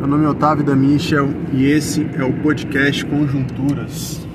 Meu 0.00 0.08
nome 0.08 0.24
é 0.24 0.28
Otávio 0.30 0.64
da 0.64 0.74
Michel 0.74 1.28
e 1.52 1.66
esse 1.66 2.08
é 2.14 2.24
o 2.24 2.32
podcast 2.32 3.04
Conjunturas. 3.04 4.26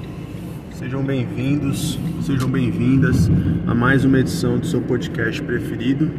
Sejam 0.75 1.01
bem-vindos, 1.01 1.97
sejam 2.21 2.47
bem-vindas 2.47 3.31
a 3.65 3.73
mais 3.73 4.05
uma 4.05 4.19
edição 4.19 4.59
do 4.59 4.67
seu 4.67 4.79
podcast 4.79 5.41
preferido, 5.41 6.11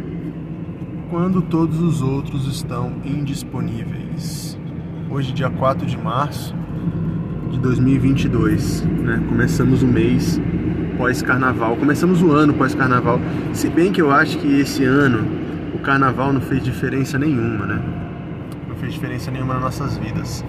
quando 1.10 1.40
todos 1.42 1.80
os 1.80 2.02
outros 2.02 2.48
estão 2.48 2.94
indisponíveis. 3.04 4.58
Hoje, 5.08 5.32
dia 5.32 5.48
4 5.48 5.86
de 5.86 5.96
março 5.96 6.52
de 7.52 7.60
2022, 7.60 8.82
né? 8.82 9.22
Começamos 9.28 9.80
o 9.80 9.86
mês 9.86 10.40
pós-carnaval, 10.98 11.76
começamos 11.76 12.20
o 12.20 12.32
ano 12.32 12.52
pós-carnaval. 12.52 13.20
Se 13.52 13.68
bem 13.68 13.92
que 13.92 14.02
eu 14.02 14.10
acho 14.10 14.38
que 14.38 14.60
esse 14.60 14.82
ano 14.82 15.24
o 15.72 15.78
carnaval 15.78 16.32
não 16.32 16.40
fez 16.40 16.64
diferença 16.64 17.16
nenhuma, 17.16 17.64
né? 17.64 17.95
Fez 18.86 18.94
diferença 18.94 19.30
nenhuma 19.30 19.54
nas 19.54 19.62
nossas 19.62 19.98
vidas. 19.98 20.44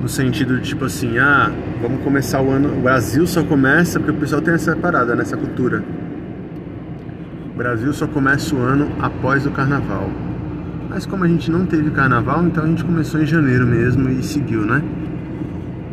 No 0.00 0.08
sentido 0.08 0.58
de 0.58 0.68
tipo 0.68 0.84
assim, 0.86 1.18
ah, 1.18 1.52
vamos 1.80 2.02
começar 2.02 2.40
o 2.40 2.50
ano. 2.50 2.78
O 2.78 2.80
Brasil 2.82 3.26
só 3.26 3.44
começa 3.44 4.00
porque 4.00 4.16
o 4.16 4.20
pessoal 4.20 4.40
tem 4.40 4.54
essa 4.54 4.74
parada, 4.74 5.14
nessa 5.14 5.36
cultura. 5.36 5.84
O 7.52 7.56
Brasil 7.56 7.92
só 7.92 8.06
começa 8.06 8.54
o 8.54 8.58
ano 8.58 8.90
após 9.00 9.46
o 9.46 9.50
carnaval. 9.50 10.10
Mas 10.88 11.06
como 11.06 11.24
a 11.24 11.28
gente 11.28 11.50
não 11.50 11.66
teve 11.66 11.90
carnaval, 11.90 12.44
então 12.44 12.64
a 12.64 12.66
gente 12.66 12.82
começou 12.82 13.20
em 13.20 13.26
janeiro 13.26 13.66
mesmo 13.66 14.08
e 14.08 14.22
seguiu, 14.22 14.62
né? 14.62 14.82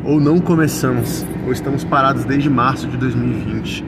Ou 0.04 0.20
não 0.20 0.40
começamos, 0.40 1.26
ou 1.46 1.52
estamos 1.52 1.84
parados 1.84 2.24
desde 2.24 2.50
março 2.50 2.88
de 2.88 2.98
2020. 2.98 3.86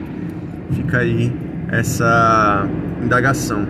Fica 0.72 0.98
aí 0.98 1.32
essa 1.68 2.68
indagação. 3.02 3.66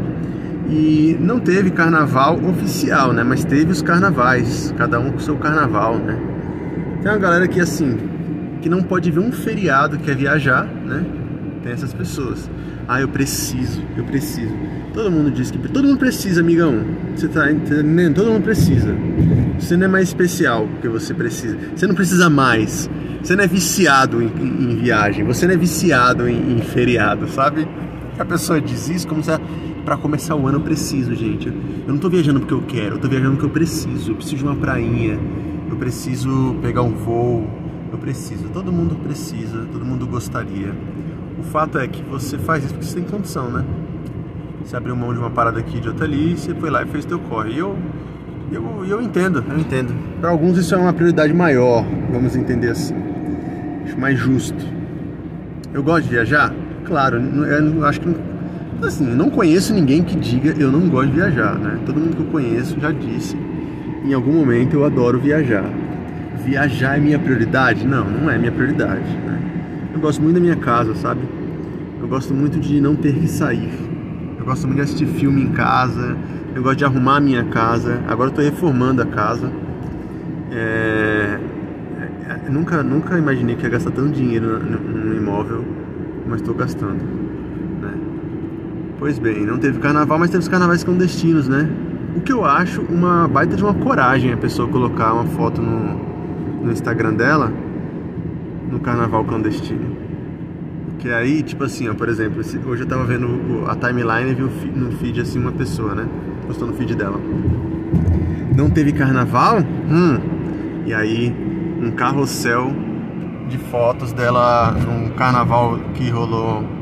E 0.70 1.16
não 1.18 1.40
teve 1.40 1.70
carnaval 1.70 2.38
oficial, 2.44 3.12
né? 3.12 3.24
Mas 3.24 3.44
teve 3.44 3.72
os 3.72 3.82
carnavais, 3.82 4.72
cada 4.78 5.00
um 5.00 5.10
com 5.10 5.18
seu 5.18 5.36
carnaval, 5.36 5.98
né? 5.98 6.16
Tem 7.02 7.10
uma 7.10 7.18
galera 7.18 7.48
que 7.48 7.60
assim, 7.60 7.98
que 8.62 8.68
não 8.68 8.80
pode 8.80 9.10
ver 9.10 9.18
um 9.18 9.32
feriado 9.32 9.98
que 9.98 10.08
é 10.10 10.14
viajar, 10.14 10.64
né? 10.64 11.04
Tem 11.62 11.72
essas 11.72 11.92
pessoas. 11.92 12.48
Ah, 12.86 13.00
eu 13.00 13.08
preciso, 13.08 13.82
eu 13.96 14.04
preciso. 14.04 14.54
Todo 14.94 15.10
mundo 15.10 15.30
diz 15.30 15.50
que 15.50 15.58
todo 15.68 15.86
mundo 15.86 15.98
precisa, 15.98 16.40
amigão. 16.40 16.84
Você 17.14 17.26
tá 17.26 17.50
entendendo? 17.50 18.14
Todo 18.14 18.30
mundo 18.30 18.44
precisa. 18.44 18.94
Você 19.58 19.76
não 19.76 19.86
é 19.86 19.88
mais 19.88 20.08
especial 20.08 20.66
porque 20.66 20.88
você 20.88 21.12
precisa. 21.12 21.56
Você 21.74 21.86
não 21.86 21.94
precisa 21.94 22.30
mais. 22.30 22.88
Você 23.22 23.34
não 23.34 23.44
é 23.44 23.46
viciado 23.46 24.22
em, 24.22 24.26
em, 24.26 24.72
em 24.72 24.76
viagem. 24.76 25.24
Você 25.24 25.46
não 25.46 25.54
é 25.54 25.56
viciado 25.56 26.28
em, 26.28 26.58
em 26.58 26.62
feriado, 26.62 27.28
sabe? 27.28 27.68
A 28.18 28.24
pessoa 28.24 28.60
diz 28.60 28.88
isso 28.88 29.06
como 29.06 29.22
se 29.22 29.30
para 29.84 29.96
começar 29.96 30.34
o 30.36 30.46
ano 30.46 30.58
eu 30.58 30.62
preciso, 30.62 31.14
gente. 31.14 31.48
Eu 31.48 31.92
não 31.92 31.98
tô 31.98 32.08
viajando 32.08 32.40
porque 32.40 32.54
eu 32.54 32.62
quero, 32.62 32.96
eu 32.96 32.98
tô 32.98 33.08
viajando 33.08 33.32
porque 33.32 33.46
eu 33.46 33.50
preciso. 33.50 34.12
Eu 34.12 34.14
preciso 34.16 34.36
de 34.36 34.44
uma 34.44 34.56
prainha, 34.56 35.18
eu 35.68 35.76
preciso 35.76 36.56
pegar 36.62 36.82
um 36.82 36.92
voo, 36.92 37.48
eu 37.92 37.98
preciso. 37.98 38.48
Todo 38.48 38.72
mundo 38.72 38.94
precisa, 38.96 39.66
todo 39.72 39.84
mundo 39.84 40.06
gostaria. 40.06 40.74
O 41.38 41.42
fato 41.42 41.78
é 41.78 41.88
que 41.88 42.02
você 42.02 42.38
faz 42.38 42.64
isso 42.64 42.74
porque 42.74 42.86
você 42.86 43.00
tem 43.00 43.04
condição, 43.04 43.50
né? 43.50 43.64
Você 44.64 44.76
abriu 44.76 44.94
mão 44.94 45.12
de 45.12 45.18
uma 45.18 45.30
parada 45.30 45.58
aqui, 45.58 45.80
de 45.80 45.88
outra 45.88 46.04
ali, 46.04 46.36
você 46.36 46.54
foi 46.54 46.70
lá 46.70 46.82
e 46.82 46.86
fez 46.86 47.04
teu 47.04 47.18
corre. 47.18 47.52
E 47.52 47.58
eu, 47.58 47.76
eu, 48.52 48.84
eu 48.86 49.02
entendo, 49.02 49.44
eu 49.48 49.58
entendo. 49.58 49.94
Para 50.20 50.30
alguns 50.30 50.58
isso 50.58 50.74
é 50.74 50.78
uma 50.78 50.92
prioridade 50.92 51.32
maior, 51.32 51.84
vamos 52.12 52.36
entender 52.36 52.68
assim. 52.68 52.94
Acho 53.84 53.98
mais 53.98 54.18
justo. 54.18 54.64
Eu 55.72 55.82
gosto 55.82 56.04
de 56.04 56.10
viajar? 56.10 56.52
Claro, 56.84 57.16
eu 57.18 57.84
acho 57.86 58.00
que 58.00 58.08
assim, 58.86 59.08
eu 59.08 59.16
não 59.16 59.30
conheço 59.30 59.74
ninguém 59.74 60.02
que 60.02 60.16
diga 60.16 60.54
eu 60.58 60.70
não 60.70 60.88
gosto 60.88 61.08
de 61.08 61.16
viajar, 61.16 61.58
né? 61.58 61.78
Todo 61.86 62.00
mundo 62.00 62.16
que 62.16 62.22
eu 62.22 62.26
conheço 62.26 62.78
já 62.80 62.90
disse. 62.90 63.36
Em 64.04 64.12
algum 64.12 64.32
momento 64.32 64.74
eu 64.74 64.84
adoro 64.84 65.18
viajar. 65.18 65.64
Viajar 66.44 66.96
é 66.96 67.00
minha 67.00 67.18
prioridade? 67.18 67.86
Não, 67.86 68.04
não 68.04 68.30
é 68.30 68.38
minha 68.38 68.52
prioridade, 68.52 69.10
né? 69.26 69.38
Eu 69.92 70.00
gosto 70.00 70.22
muito 70.22 70.34
da 70.34 70.40
minha 70.40 70.56
casa, 70.56 70.94
sabe? 70.94 71.20
Eu 72.00 72.08
gosto 72.08 72.32
muito 72.32 72.58
de 72.58 72.80
não 72.80 72.96
ter 72.96 73.14
que 73.14 73.28
sair. 73.28 73.70
Eu 74.38 74.44
gosto 74.44 74.66
muito 74.66 74.76
de 74.76 74.82
assistir 74.82 75.06
filme 75.06 75.42
em 75.42 75.52
casa. 75.52 76.16
Eu 76.54 76.62
gosto 76.62 76.78
de 76.78 76.84
arrumar 76.84 77.16
a 77.16 77.20
minha 77.20 77.44
casa. 77.44 78.00
Agora 78.08 78.30
eu 78.30 78.34
tô 78.34 78.40
reformando 78.40 79.02
a 79.02 79.06
casa. 79.06 79.52
É... 80.50 81.38
É, 82.30 82.48
nunca, 82.48 82.80
nunca 82.82 83.18
imaginei 83.18 83.56
que 83.56 83.64
ia 83.64 83.68
gastar 83.68 83.90
tanto 83.90 84.12
dinheiro 84.12 84.60
no 84.60 85.16
imóvel, 85.16 85.64
mas 86.28 86.40
estou 86.40 86.54
gastando. 86.54 87.19
Pois 89.00 89.18
bem, 89.18 89.46
não 89.46 89.56
teve 89.56 89.78
carnaval, 89.78 90.18
mas 90.18 90.28
teve 90.28 90.42
os 90.42 90.48
carnavais 90.48 90.84
clandestinos, 90.84 91.48
né? 91.48 91.66
O 92.14 92.20
que 92.20 92.30
eu 92.30 92.44
acho 92.44 92.82
uma 92.82 93.26
baita 93.26 93.56
de 93.56 93.64
uma 93.64 93.72
coragem 93.72 94.30
a 94.30 94.36
pessoa 94.36 94.68
colocar 94.68 95.14
uma 95.14 95.24
foto 95.24 95.62
no, 95.62 96.62
no 96.62 96.70
Instagram 96.70 97.14
dela 97.14 97.50
no 98.70 98.78
carnaval 98.78 99.24
clandestino. 99.24 99.96
Que 100.98 101.08
aí, 101.10 101.42
tipo 101.42 101.64
assim, 101.64 101.88
ó, 101.88 101.94
por 101.94 102.10
exemplo, 102.10 102.42
hoje 102.66 102.82
eu 102.82 102.86
tava 102.86 103.04
vendo 103.04 103.64
a 103.66 103.74
timeline 103.74 104.32
e 104.32 104.34
vi 104.34 104.70
no 104.78 104.92
feed 104.92 105.22
assim 105.22 105.38
uma 105.38 105.52
pessoa, 105.52 105.94
né? 105.94 106.06
Postou 106.46 106.68
no 106.68 106.74
feed 106.74 106.94
dela. 106.94 107.18
Não 108.54 108.68
teve 108.68 108.92
carnaval? 108.92 109.60
Hum. 109.90 110.18
E 110.84 110.92
aí, 110.92 111.34
um 111.82 111.90
carrossel 111.92 112.70
de 113.48 113.56
fotos 113.56 114.12
dela 114.12 114.72
num 114.72 115.08
carnaval 115.14 115.78
que 115.94 116.10
rolou 116.10 116.79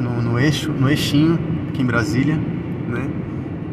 no, 0.00 0.22
no 0.22 0.38
eixo, 0.38 0.72
no 0.72 0.88
eixinho, 0.88 1.38
aqui 1.68 1.82
em 1.82 1.86
Brasília, 1.86 2.36
né? 2.88 3.08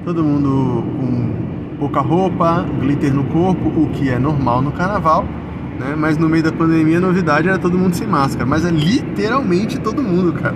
Todo 0.04 0.24
mundo 0.24 0.84
com 1.00 1.78
pouca 1.80 2.00
roupa, 2.00 2.66
glitter 2.80 3.14
no 3.14 3.24
corpo, 3.26 3.68
o 3.70 3.90
que 3.90 4.10
é 4.10 4.20
normal 4.20 4.62
no 4.62 4.72
carnaval, 4.72 5.26
né? 5.80 5.96
Mas 5.98 6.18
no 6.18 6.30
meio 6.30 6.44
da 6.44 6.52
pandemia 6.52 6.98
a 6.98 7.02
novidade 7.02 7.50
era 7.50 7.58
todo 7.58 7.78
mundo 7.78 7.96
sem 7.96 8.08
máscara, 8.08 8.46
mas 8.46 8.66
é 8.66 8.70
literalmente 8.70 9.80
todo 9.80 10.02
mundo, 10.02 10.34
cara. 10.34 10.56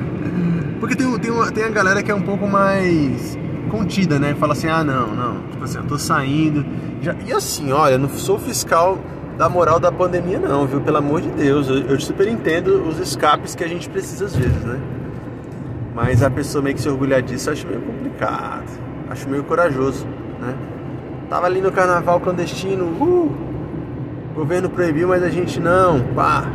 Porque 0.79 0.95
tem, 0.95 1.19
tem, 1.19 1.31
uma, 1.31 1.51
tem 1.51 1.63
a 1.63 1.69
galera 1.69 2.01
que 2.01 2.11
é 2.11 2.15
um 2.15 2.21
pouco 2.21 2.47
mais 2.47 3.37
contida, 3.69 4.17
né? 4.17 4.33
Fala 4.35 4.53
assim, 4.53 4.67
ah 4.67 4.83
não, 4.83 5.13
não, 5.13 5.41
tipo 5.51 5.63
assim, 5.63 5.77
eu 5.77 5.83
tô 5.83 5.97
saindo. 5.97 6.65
Já... 7.01 7.15
E 7.27 7.33
assim, 7.33 7.71
olha, 7.71 7.97
não 7.97 8.09
sou 8.09 8.39
fiscal 8.39 8.97
da 9.37 9.47
moral 9.47 9.79
da 9.79 9.91
pandemia 9.91 10.39
não, 10.39 10.67
viu? 10.67 10.81
Pelo 10.81 10.97
amor 10.97 11.21
de 11.21 11.29
Deus, 11.29 11.67
eu, 11.69 11.77
eu 11.79 11.99
super 11.99 12.27
entendo 12.27 12.83
os 12.87 12.99
escapes 12.99 13.55
que 13.55 13.63
a 13.63 13.67
gente 13.67 13.89
precisa 13.89 14.25
às 14.25 14.35
vezes, 14.35 14.63
né? 14.63 14.79
Mas 15.93 16.23
a 16.23 16.29
pessoa 16.29 16.61
meio 16.61 16.75
que 16.75 16.81
se 16.81 16.89
orgulhar 16.89 17.21
disso, 17.21 17.49
acho 17.49 17.67
meio 17.67 17.81
complicado. 17.81 18.69
Acho 19.09 19.27
meio 19.27 19.43
corajoso, 19.43 20.05
né? 20.39 20.55
Tava 21.29 21.45
ali 21.45 21.61
no 21.61 21.71
carnaval 21.71 22.19
clandestino, 22.19 22.85
uh! 22.85 23.31
O 24.31 24.35
governo 24.35 24.69
proibiu, 24.69 25.07
mas 25.07 25.23
a 25.23 25.29
gente 25.29 25.59
não, 25.59 26.01
pá. 26.15 26.45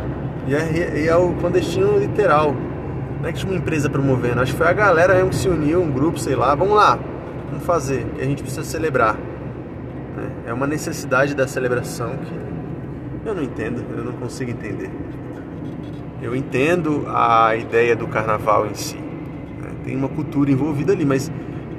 E 0.47 0.55
é, 0.55 0.99
e 1.03 1.07
é 1.07 1.15
o 1.15 1.33
clandestino 1.33 1.97
literal. 1.97 2.55
Não 3.21 3.29
é 3.29 3.33
que 3.33 3.39
tinha 3.39 3.51
uma 3.51 3.57
empresa 3.57 3.89
promovendo, 3.89 4.41
acho 4.41 4.51
que 4.51 4.57
foi 4.57 4.67
a 4.67 4.73
galera 4.73 5.15
mesmo 5.15 5.29
que 5.29 5.35
se 5.35 5.49
uniu, 5.49 5.81
um 5.81 5.91
grupo, 5.91 6.19
sei 6.19 6.35
lá, 6.35 6.53
vamos 6.53 6.75
lá, 6.75 6.99
vamos 7.49 7.65
fazer, 7.65 8.05
que 8.15 8.21
a 8.21 8.25
gente 8.25 8.43
precisa 8.43 8.63
celebrar. 8.63 9.15
Né? 9.15 10.29
É 10.47 10.53
uma 10.53 10.67
necessidade 10.67 11.33
da 11.33 11.47
celebração 11.47 12.11
que 12.17 13.27
eu 13.27 13.33
não 13.33 13.41
entendo, 13.41 13.83
eu 13.97 14.03
não 14.03 14.13
consigo 14.13 14.51
entender. 14.51 14.91
Eu 16.21 16.35
entendo 16.35 17.05
a 17.07 17.55
ideia 17.55 17.95
do 17.95 18.07
carnaval 18.07 18.67
em 18.67 18.75
si, 18.75 18.99
tem 19.85 19.95
uma 19.95 20.09
cultura 20.09 20.51
envolvida 20.51 20.91
ali, 20.91 21.05
mas 21.05 21.31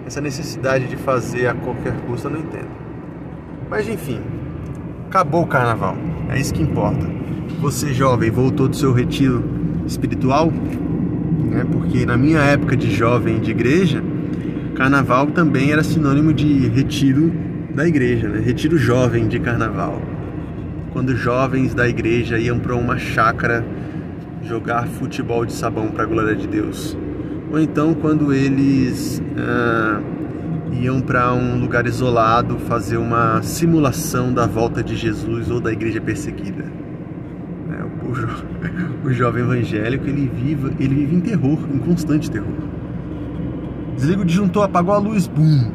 essa 0.07 0.21
necessidade 0.21 0.87
de 0.87 0.97
fazer 0.97 1.49
a 1.49 1.55
qualquer 1.55 1.93
custo 2.07 2.29
eu 2.29 2.33
não 2.33 2.39
entendo. 2.39 2.69
Mas 3.69 3.89
enfim, 3.89 4.21
acabou 5.09 5.43
o 5.43 5.47
carnaval, 5.47 5.97
é 6.31 6.39
isso 6.39 6.55
que 6.55 6.63
importa. 6.63 7.05
Você 7.61 7.93
jovem 7.93 8.31
voltou 8.31 8.69
do 8.69 8.77
seu 8.77 8.93
retiro 8.93 9.43
espiritual, 9.85 10.53
né? 11.51 11.67
Porque 11.71 12.07
na 12.07 12.17
minha 12.17 12.39
época 12.39 12.77
de 12.77 12.91
jovem 12.93 13.41
de 13.41 13.51
igreja, 13.51 14.03
carnaval 14.77 15.27
também 15.27 15.73
era 15.73 15.83
sinônimo 15.83 16.33
de 16.33 16.69
retiro 16.69 17.33
da 17.75 17.89
igreja, 17.89 18.29
né? 18.29 18.41
Retiro 18.41 18.79
jovem 18.79 19.27
de 19.27 19.41
carnaval. 19.41 20.01
Quando 20.93 21.17
jovens 21.17 21.75
da 21.75 21.89
igreja 21.89 22.39
iam 22.39 22.59
para 22.59 22.75
uma 22.75 22.99
chácara 22.99 23.65
jogar 24.43 24.87
futebol 24.87 25.45
de 25.45 25.53
sabão 25.53 25.89
para 25.89 26.05
a 26.05 26.07
glória 26.07 26.37
de 26.37 26.47
Deus 26.47 26.97
ou 27.57 27.63
então 27.63 27.95
quando 27.95 28.35
eles 28.35 29.23
ah, 29.39 29.99
iam 30.73 31.01
para 31.01 31.33
um 31.33 31.59
lugar 31.59 31.87
isolado 31.87 32.59
fazer 32.59 32.99
uma 32.99 33.43
simulação 33.43 34.31
da 34.31 34.47
volta 34.47 34.85
de 34.85 34.95
Jesus 34.95 35.51
ou 35.51 35.59
da 35.59 35.73
igreja 35.73 35.99
perseguida. 35.99 36.67
É, 37.73 38.07
o, 38.07 38.15
jo 38.15 38.29
o, 39.09 39.11
jovem 39.11 39.43
evangélico 39.43 40.07
ele 40.07 40.31
vive, 40.35 40.71
ele 40.79 40.95
vive 40.95 41.17
em 41.17 41.21
terror, 41.21 41.59
em 41.73 41.79
constante 41.79 42.31
terror. 42.31 42.53
Desliga 43.97 44.21
o 44.21 44.25
disjuntor, 44.27 44.65
apagou 44.65 44.93
a 44.93 44.99
luz, 44.99 45.27
bum! 45.27 45.71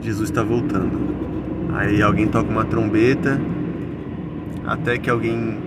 Jesus 0.00 0.30
está 0.30 0.44
voltando. 0.44 1.00
Aí 1.74 2.00
alguém 2.00 2.28
toca 2.28 2.48
uma 2.48 2.64
trombeta, 2.64 3.40
até 4.64 4.96
que 4.98 5.10
alguém, 5.10 5.58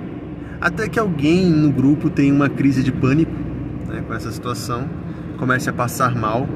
até 0.61 0.87
que 0.87 0.97
alguém 0.97 1.51
no 1.51 1.69
grupo 1.73 2.09
tem 2.09 2.31
uma 2.31 2.47
crise 2.47 2.81
de 2.81 2.91
pânico 2.93 3.49
né, 3.89 4.01
com 4.07 4.13
essa 4.13 4.31
situação, 4.31 4.87
comece 5.39 5.69
a 5.69 5.73
passar 5.73 6.13
mal 6.13 6.47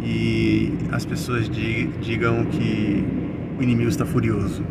e 0.00 0.76
as 0.92 1.06
pessoas 1.06 1.48
digam 1.48 2.44
que 2.46 3.06
o 3.58 3.62
inimigo 3.62 3.88
está 3.88 4.04
furioso. 4.04 4.62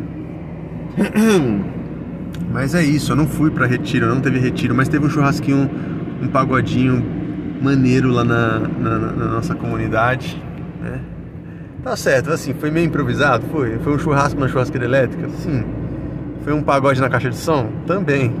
Mas 2.52 2.74
é 2.74 2.84
isso, 2.84 3.12
eu 3.12 3.16
não 3.16 3.26
fui 3.26 3.50
para 3.50 3.66
retiro, 3.66 4.06
não 4.06 4.20
teve 4.20 4.38
retiro, 4.38 4.74
mas 4.74 4.88
teve 4.88 5.04
um 5.04 5.10
churrasquinho, 5.10 5.68
um 6.22 6.28
pagodinho 6.28 7.04
maneiro 7.60 8.10
lá 8.10 8.24
na, 8.24 8.58
na, 8.58 8.98
na 8.98 9.26
nossa 9.26 9.54
comunidade, 9.54 10.42
né? 10.80 11.00
Tá 11.82 11.96
certo, 11.96 12.30
assim, 12.30 12.54
foi 12.54 12.70
meio 12.70 12.86
improvisado, 12.86 13.44
foi. 13.50 13.78
Foi 13.78 13.94
um 13.94 13.98
churrasco 13.98 14.40
na 14.40 14.48
churrasqueira 14.48 14.86
elétrica, 14.86 15.28
sim. 15.30 15.64
Foi 16.42 16.52
um 16.52 16.62
pagode 16.62 17.00
na 17.00 17.08
caixa 17.08 17.28
de 17.28 17.36
som, 17.36 17.70
também. 17.86 18.34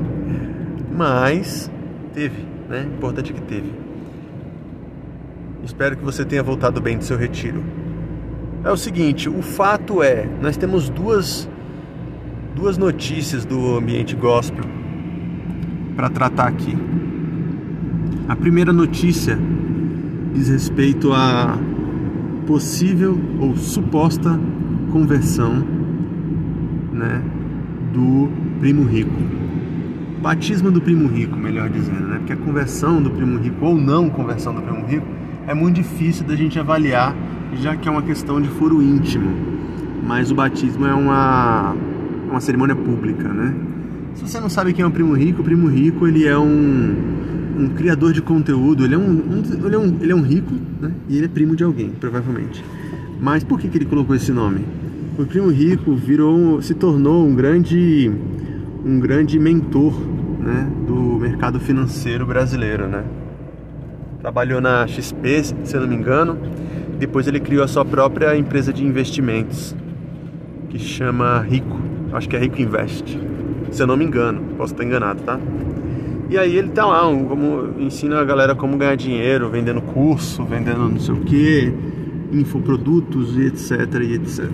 Mas 0.90 1.70
teve, 2.14 2.46
né? 2.68 2.86
Importante 2.96 3.32
que 3.32 3.42
teve. 3.42 3.87
Espero 5.68 5.98
que 5.98 6.02
você 6.02 6.24
tenha 6.24 6.42
voltado 6.42 6.80
bem 6.80 6.96
do 6.96 7.04
seu 7.04 7.18
retiro. 7.18 7.62
É 8.64 8.70
o 8.70 8.76
seguinte, 8.76 9.28
o 9.28 9.42
fato 9.42 10.02
é, 10.02 10.26
nós 10.40 10.56
temos 10.56 10.88
duas 10.88 11.46
duas 12.56 12.78
notícias 12.78 13.44
do 13.44 13.76
ambiente 13.76 14.16
gospel 14.16 14.64
para 15.94 16.08
tratar 16.08 16.48
aqui. 16.48 16.74
A 18.26 18.34
primeira 18.34 18.72
notícia 18.72 19.38
diz 20.32 20.48
respeito 20.48 21.12
a 21.12 21.58
possível 22.46 23.20
ou 23.38 23.54
suposta 23.54 24.40
conversão, 24.90 25.62
né, 26.94 27.22
do 27.92 28.30
primo 28.58 28.84
rico. 28.84 29.12
Batismo 30.22 30.70
do 30.70 30.80
primo 30.80 31.08
rico, 31.08 31.36
melhor 31.36 31.68
dizendo, 31.68 32.08
né? 32.08 32.16
Porque 32.16 32.32
a 32.32 32.36
conversão 32.36 33.02
do 33.02 33.10
primo 33.10 33.38
rico 33.38 33.66
ou 33.66 33.76
não 33.76 34.08
conversão 34.08 34.54
do 34.54 34.62
primo 34.62 34.86
rico 34.86 35.17
é 35.48 35.54
muito 35.54 35.76
difícil 35.76 36.26
da 36.26 36.36
gente 36.36 36.58
avaliar, 36.58 37.16
já 37.54 37.74
que 37.74 37.88
é 37.88 37.90
uma 37.90 38.02
questão 38.02 38.38
de 38.40 38.48
foro 38.48 38.82
íntimo. 38.82 39.30
Mas 40.06 40.30
o 40.30 40.34
batismo 40.34 40.86
é 40.86 40.92
uma 40.92 41.74
uma 42.30 42.40
cerimônia 42.40 42.76
pública, 42.76 43.26
né? 43.32 43.54
Se 44.14 44.22
você 44.22 44.38
não 44.38 44.50
sabe 44.50 44.74
quem 44.74 44.84
é 44.84 44.86
o 44.86 44.90
primo 44.90 45.14
rico, 45.14 45.40
o 45.40 45.44
primo 45.44 45.66
rico 45.66 46.06
ele 46.06 46.26
é 46.26 46.38
um, 46.38 46.94
um 47.58 47.68
criador 47.70 48.12
de 48.12 48.20
conteúdo, 48.20 48.84
ele 48.84 48.94
é 48.94 48.98
um, 48.98 49.10
um, 49.10 49.42
ele 49.64 49.74
é 49.74 49.78
um, 49.78 49.96
ele 50.02 50.12
é 50.12 50.14
um 50.14 50.20
rico, 50.20 50.52
né? 50.80 50.92
E 51.08 51.16
ele 51.16 51.24
é 51.24 51.28
primo 51.28 51.56
de 51.56 51.64
alguém, 51.64 51.90
provavelmente. 51.98 52.62
Mas 53.18 53.42
por 53.42 53.58
que, 53.58 53.68
que 53.68 53.78
ele 53.78 53.86
colocou 53.86 54.14
esse 54.14 54.30
nome? 54.30 54.60
O 55.18 55.24
primo 55.24 55.48
rico 55.48 55.94
virou, 55.94 56.60
se 56.60 56.74
tornou 56.74 57.26
um 57.26 57.34
grande, 57.34 58.12
um 58.84 59.00
grande 59.00 59.38
mentor, 59.38 59.94
né? 60.38 60.68
Do 60.86 61.18
mercado 61.18 61.58
financeiro 61.58 62.26
brasileiro, 62.26 62.86
né? 62.86 63.02
Trabalhou 64.28 64.60
na 64.60 64.86
XP, 64.86 65.42
se 65.64 65.74
eu 65.74 65.80
não 65.80 65.88
me 65.88 65.94
engano. 65.94 66.36
Depois 66.98 67.26
ele 67.26 67.40
criou 67.40 67.64
a 67.64 67.66
sua 67.66 67.82
própria 67.82 68.36
empresa 68.36 68.74
de 68.74 68.84
investimentos, 68.84 69.74
que 70.68 70.78
chama 70.78 71.40
Rico 71.40 71.80
acho 72.12 72.28
que 72.28 72.36
é 72.36 72.38
Rico 72.38 72.60
Invest, 72.60 73.18
se 73.70 73.82
eu 73.82 73.86
não 73.86 73.96
me 73.96 74.04
engano, 74.04 74.42
posso 74.58 74.74
estar 74.74 74.84
enganado, 74.84 75.22
tá? 75.22 75.40
E 76.28 76.36
aí 76.36 76.54
ele 76.54 76.68
tá 76.68 76.84
lá, 76.84 77.08
um, 77.08 77.24
como 77.24 77.80
ensina 77.80 78.20
a 78.20 78.24
galera 78.24 78.54
como 78.54 78.76
ganhar 78.76 78.96
dinheiro, 78.96 79.48
vendendo 79.48 79.80
curso, 79.80 80.44
vendendo 80.44 80.90
não 80.90 81.00
sei 81.00 81.14
o 81.14 81.20
que, 81.20 81.72
infoprodutos 82.30 83.34
e 83.34 83.46
etc 83.46 83.70
e 84.02 84.12
etc. 84.12 84.44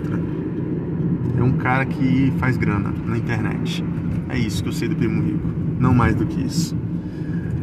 É 1.37 1.43
um 1.43 1.51
cara 1.51 1.85
que 1.85 2.31
faz 2.37 2.55
grana 2.55 2.93
na 3.05 3.17
internet. 3.17 3.83
É 4.29 4.37
isso 4.37 4.63
que 4.63 4.69
eu 4.69 4.73
sei 4.73 4.87
do 4.87 4.95
Primo 4.95 5.21
Rico, 5.21 5.49
não 5.77 5.93
mais 5.93 6.15
do 6.15 6.25
que 6.25 6.45
isso. 6.45 6.73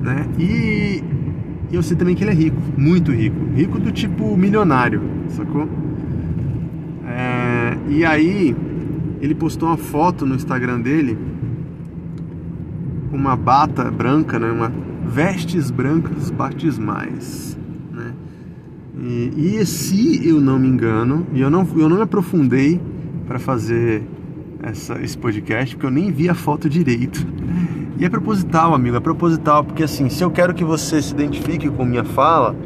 Né? 0.02 0.26
E 0.38 1.02
eu 1.76 1.82
sei 1.82 1.96
também 1.96 2.14
que 2.14 2.22
ele 2.22 2.30
é 2.30 2.34
rico, 2.34 2.60
muito 2.76 3.12
rico, 3.12 3.44
rico 3.54 3.78
do 3.78 3.90
tipo 3.90 4.36
milionário, 4.36 5.02
sacou? 5.28 5.68
É, 7.06 7.76
e 7.88 8.04
aí 8.04 8.54
ele 9.20 9.34
postou 9.34 9.68
uma 9.68 9.76
foto 9.76 10.26
no 10.26 10.34
Instagram 10.34 10.80
dele 10.80 11.16
com 13.10 13.16
uma 13.16 13.36
bata 13.36 13.90
branca, 13.90 14.38
né? 14.38 14.50
Uma 14.50 14.72
vestes 15.06 15.70
brancas 15.70 16.30
batismais, 16.30 17.58
né? 17.92 18.12
E, 18.98 19.56
e 19.58 19.66
se 19.66 20.26
eu 20.26 20.40
não 20.40 20.58
me 20.58 20.68
engano, 20.68 21.26
e 21.32 21.40
eu 21.40 21.50
não, 21.50 21.66
eu 21.76 21.88
não 21.88 21.96
me 21.96 22.02
aprofundei 22.02 22.80
para 23.26 23.38
fazer 23.38 24.02
essa, 24.62 25.00
esse 25.02 25.18
podcast, 25.18 25.74
porque 25.74 25.86
eu 25.86 25.90
nem 25.90 26.10
vi 26.10 26.28
a 26.28 26.34
foto 26.34 26.68
direito. 26.68 27.26
E 28.02 28.04
é 28.04 28.10
proposital, 28.10 28.74
amigo, 28.74 28.96
é 28.96 29.00
proposital, 29.00 29.62
porque 29.62 29.84
assim, 29.84 30.08
se 30.08 30.24
eu 30.24 30.28
quero 30.28 30.52
que 30.52 30.64
você 30.64 31.00
se 31.00 31.14
identifique 31.14 31.70
com 31.70 31.84
minha 31.84 32.02
fala, 32.02 32.56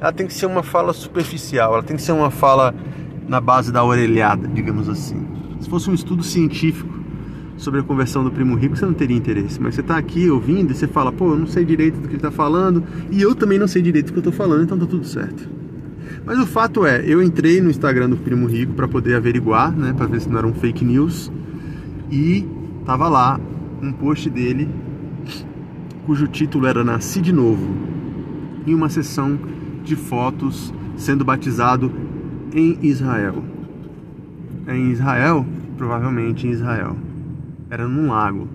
ela 0.00 0.10
tem 0.10 0.26
que 0.26 0.32
ser 0.32 0.46
uma 0.46 0.62
fala 0.62 0.94
superficial, 0.94 1.74
ela 1.74 1.82
tem 1.82 1.96
que 1.96 2.02
ser 2.02 2.12
uma 2.12 2.30
fala 2.30 2.74
na 3.28 3.38
base 3.38 3.70
da 3.70 3.84
orelhada, 3.84 4.48
digamos 4.48 4.88
assim. 4.88 5.22
Se 5.60 5.68
fosse 5.68 5.90
um 5.90 5.92
estudo 5.92 6.22
científico 6.22 6.98
sobre 7.58 7.80
a 7.80 7.82
conversão 7.82 8.24
do 8.24 8.30
primo 8.30 8.54
rico, 8.54 8.74
você 8.74 8.86
não 8.86 8.94
teria 8.94 9.14
interesse. 9.14 9.60
Mas 9.60 9.74
você 9.74 9.82
está 9.82 9.98
aqui 9.98 10.30
ouvindo 10.30 10.70
e 10.70 10.74
você 10.74 10.86
fala, 10.86 11.12
pô, 11.12 11.32
eu 11.32 11.36
não 11.36 11.46
sei 11.46 11.62
direito 11.62 11.96
do 11.96 12.08
que 12.08 12.14
ele 12.14 12.16
está 12.16 12.30
falando 12.30 12.82
e 13.10 13.20
eu 13.20 13.34
também 13.34 13.58
não 13.58 13.68
sei 13.68 13.82
direito 13.82 14.06
do 14.06 14.12
que 14.12 14.18
eu 14.20 14.30
estou 14.30 14.32
falando, 14.32 14.62
então 14.62 14.78
tá 14.78 14.86
tudo 14.86 15.04
certo. 15.04 15.46
Mas 16.24 16.38
o 16.38 16.46
fato 16.46 16.86
é, 16.86 17.04
eu 17.04 17.22
entrei 17.22 17.60
no 17.60 17.68
Instagram 17.68 18.08
do 18.08 18.16
primo 18.16 18.46
rico 18.46 18.72
para 18.72 18.88
poder 18.88 19.16
averiguar, 19.16 19.76
né, 19.76 19.92
para 19.92 20.06
ver 20.06 20.22
se 20.22 20.28
não 20.30 20.38
era 20.38 20.46
um 20.46 20.54
fake 20.54 20.82
news 20.86 21.30
e 22.10 22.48
tava 22.86 23.10
lá 23.10 23.38
um 23.82 23.92
post 23.92 24.30
dele 24.30 24.85
cujo 26.06 26.26
título 26.28 26.66
era 26.66 26.84
Nasci 26.84 27.20
de 27.20 27.32
Novo, 27.32 27.66
em 28.66 28.74
uma 28.74 28.88
sessão 28.88 29.38
de 29.84 29.96
fotos 29.96 30.72
sendo 30.96 31.24
batizado 31.24 31.92
em 32.54 32.78
Israel 32.82 33.56
em 34.74 34.90
Israel, 34.90 35.46
provavelmente 35.76 36.46
em 36.46 36.50
Israel. 36.50 36.96
Era 37.70 37.86
num 37.86 38.10
lago. 38.10 38.48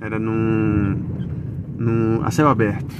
Era 0.00 0.18
num, 0.18 0.98
num 1.78 2.24
a 2.24 2.30
céu 2.30 2.48
aberto. 2.48 2.94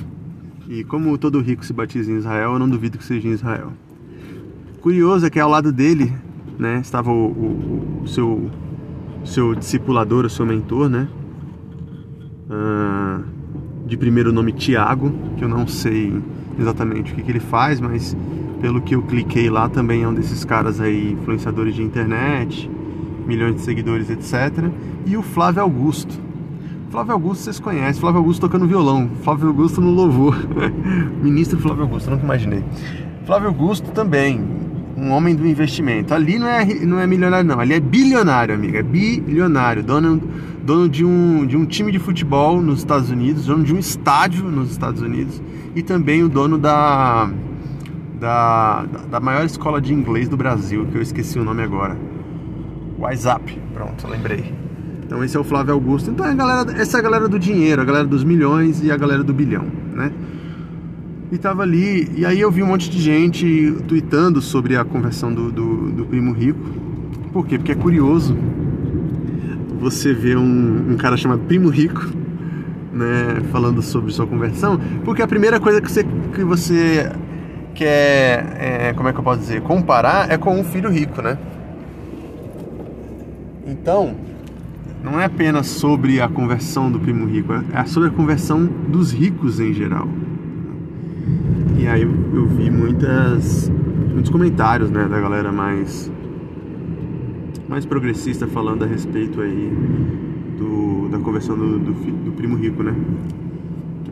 E 0.68 0.84
como 0.84 1.18
todo 1.18 1.40
rico 1.40 1.64
se 1.64 1.72
batiza 1.72 2.10
em 2.10 2.16
Israel, 2.16 2.52
eu 2.52 2.58
não 2.58 2.68
duvido 2.68 2.96
que 2.96 3.04
seja 3.04 3.28
em 3.28 3.32
Israel. 3.32 3.72
Curioso 4.80 5.26
é 5.26 5.30
que 5.30 5.38
ao 5.38 5.50
lado 5.50 5.72
dele, 5.72 6.12
né, 6.58 6.80
estava 6.80 7.10
o, 7.10 7.26
o, 7.26 8.02
o 8.02 8.08
seu 8.08 8.50
seu 9.24 9.54
discipulador, 9.54 10.24
o 10.24 10.30
seu 10.30 10.44
mentor, 10.44 10.88
né? 10.88 11.08
Ah, 12.50 13.20
de 13.92 13.96
primeiro 13.98 14.32
nome 14.32 14.52
Tiago, 14.52 15.12
que 15.36 15.44
eu 15.44 15.48
não 15.50 15.66
sei 15.66 16.18
exatamente 16.58 17.12
o 17.12 17.14
que, 17.14 17.20
que 17.20 17.30
ele 17.30 17.40
faz, 17.40 17.78
mas 17.78 18.16
pelo 18.58 18.80
que 18.80 18.94
eu 18.94 19.02
cliquei 19.02 19.50
lá, 19.50 19.68
também 19.68 20.02
é 20.02 20.08
um 20.08 20.14
desses 20.14 20.46
caras 20.46 20.80
aí, 20.80 21.12
influenciadores 21.12 21.74
de 21.74 21.82
internet, 21.82 22.70
milhões 23.26 23.56
de 23.56 23.60
seguidores, 23.60 24.08
etc. 24.08 24.70
E 25.04 25.14
o 25.14 25.22
Flávio 25.22 25.60
Augusto. 25.60 26.18
Flávio 26.90 27.12
Augusto 27.12 27.44
vocês 27.44 27.60
conhecem, 27.60 28.00
Flávio 28.00 28.20
Augusto 28.20 28.40
tocando 28.40 28.66
violão, 28.66 29.10
Flávio 29.22 29.48
Augusto 29.48 29.78
no 29.82 29.90
louvor. 29.90 30.38
Ministro 31.22 31.58
Flávio 31.58 31.82
Augusto, 31.82 32.10
nunca 32.10 32.24
imaginei. 32.24 32.64
Flávio 33.26 33.48
Augusto 33.48 33.90
também, 33.90 34.42
um 35.02 35.10
homem 35.10 35.34
do 35.34 35.46
investimento. 35.46 36.14
Ali 36.14 36.38
não 36.38 36.46
é, 36.46 36.64
não 36.64 37.00
é 37.00 37.06
milionário, 37.06 37.46
não, 37.46 37.58
ali 37.58 37.74
é 37.74 37.80
bilionário, 37.80 38.54
amiga, 38.54 38.78
é 38.78 38.82
bilionário, 38.82 39.82
dono, 39.82 40.22
dono 40.62 40.88
de, 40.88 41.04
um, 41.04 41.44
de 41.44 41.56
um 41.56 41.66
time 41.66 41.90
de 41.90 41.98
futebol 41.98 42.62
nos 42.62 42.78
Estados 42.78 43.10
Unidos, 43.10 43.46
dono 43.46 43.64
de 43.64 43.74
um 43.74 43.78
estádio 43.78 44.44
nos 44.44 44.70
Estados 44.70 45.02
Unidos 45.02 45.42
e 45.74 45.82
também 45.82 46.22
o 46.22 46.28
dono 46.28 46.56
da 46.56 47.28
da, 48.20 48.84
da 49.10 49.18
maior 49.18 49.44
escola 49.44 49.80
de 49.80 49.92
inglês 49.92 50.28
do 50.28 50.36
Brasil, 50.36 50.86
que 50.86 50.96
eu 50.96 51.02
esqueci 51.02 51.40
o 51.40 51.44
nome 51.44 51.60
agora. 51.60 51.98
WhatsApp, 52.96 53.60
pronto, 53.74 54.06
lembrei. 54.06 54.54
Então 55.04 55.24
esse 55.24 55.36
é 55.36 55.40
o 55.40 55.42
Flávio 55.42 55.74
Augusto. 55.74 56.12
Então 56.12 56.24
é 56.24 56.32
galera, 56.32 56.80
essa 56.80 56.98
é 56.98 57.00
a 57.00 57.02
galera 57.02 57.28
do 57.28 57.36
dinheiro, 57.36 57.82
a 57.82 57.84
galera 57.84 58.06
dos 58.06 58.22
milhões 58.22 58.80
e 58.80 58.92
a 58.92 58.96
galera 58.96 59.24
do 59.24 59.34
bilhão, 59.34 59.66
né? 59.92 60.12
E 61.32 61.38
tava 61.38 61.62
ali, 61.62 62.12
e 62.14 62.26
aí 62.26 62.38
eu 62.38 62.50
vi 62.50 62.62
um 62.62 62.66
monte 62.66 62.90
de 62.90 63.00
gente 63.00 63.74
tweetando 63.88 64.42
sobre 64.42 64.76
a 64.76 64.84
conversão 64.84 65.32
do, 65.32 65.50
do, 65.50 65.90
do 65.90 66.04
primo 66.04 66.30
rico. 66.30 66.60
Por 67.32 67.46
quê? 67.46 67.56
Porque 67.56 67.72
é 67.72 67.74
curioso 67.74 68.36
você 69.80 70.12
ver 70.12 70.36
um, 70.36 70.92
um 70.92 70.96
cara 70.98 71.16
chamado 71.16 71.40
Primo 71.44 71.70
Rico, 71.70 72.06
né, 72.92 73.42
falando 73.50 73.80
sobre 73.80 74.12
sua 74.12 74.26
conversão, 74.26 74.78
porque 75.06 75.22
a 75.22 75.26
primeira 75.26 75.58
coisa 75.58 75.80
que 75.80 75.90
você, 75.90 76.04
que 76.34 76.44
você 76.44 77.10
quer, 77.74 78.54
é, 78.60 78.92
como 78.92 79.08
é 79.08 79.12
que 79.14 79.18
eu 79.18 79.24
posso 79.24 79.40
dizer, 79.40 79.62
comparar 79.62 80.30
é 80.30 80.36
com 80.36 80.60
um 80.60 80.62
filho 80.62 80.90
rico, 80.90 81.22
né? 81.22 81.38
Então, 83.66 84.14
não 85.02 85.18
é 85.18 85.24
apenas 85.24 85.66
sobre 85.66 86.20
a 86.20 86.28
conversão 86.28 86.92
do 86.92 87.00
primo 87.00 87.24
rico, 87.24 87.54
é 87.72 87.84
sobre 87.86 88.10
a 88.10 88.12
conversão 88.12 88.66
dos 88.66 89.12
ricos 89.12 89.58
em 89.60 89.72
geral. 89.72 90.06
E 91.82 91.88
aí 91.88 92.02
eu 92.02 92.46
vi 92.46 92.70
muitas, 92.70 93.68
muitos 94.12 94.30
comentários, 94.30 94.88
né, 94.88 95.08
da 95.08 95.20
galera 95.20 95.50
mais 95.50 96.08
mais 97.68 97.84
progressista 97.84 98.46
falando 98.46 98.84
a 98.84 98.86
respeito 98.86 99.40
aí 99.40 99.68
do, 100.56 101.08
da 101.08 101.18
conversão 101.18 101.58
do, 101.58 101.80
do, 101.80 101.92
do 101.92 102.32
primo 102.36 102.54
rico, 102.56 102.84
né? 102.84 102.94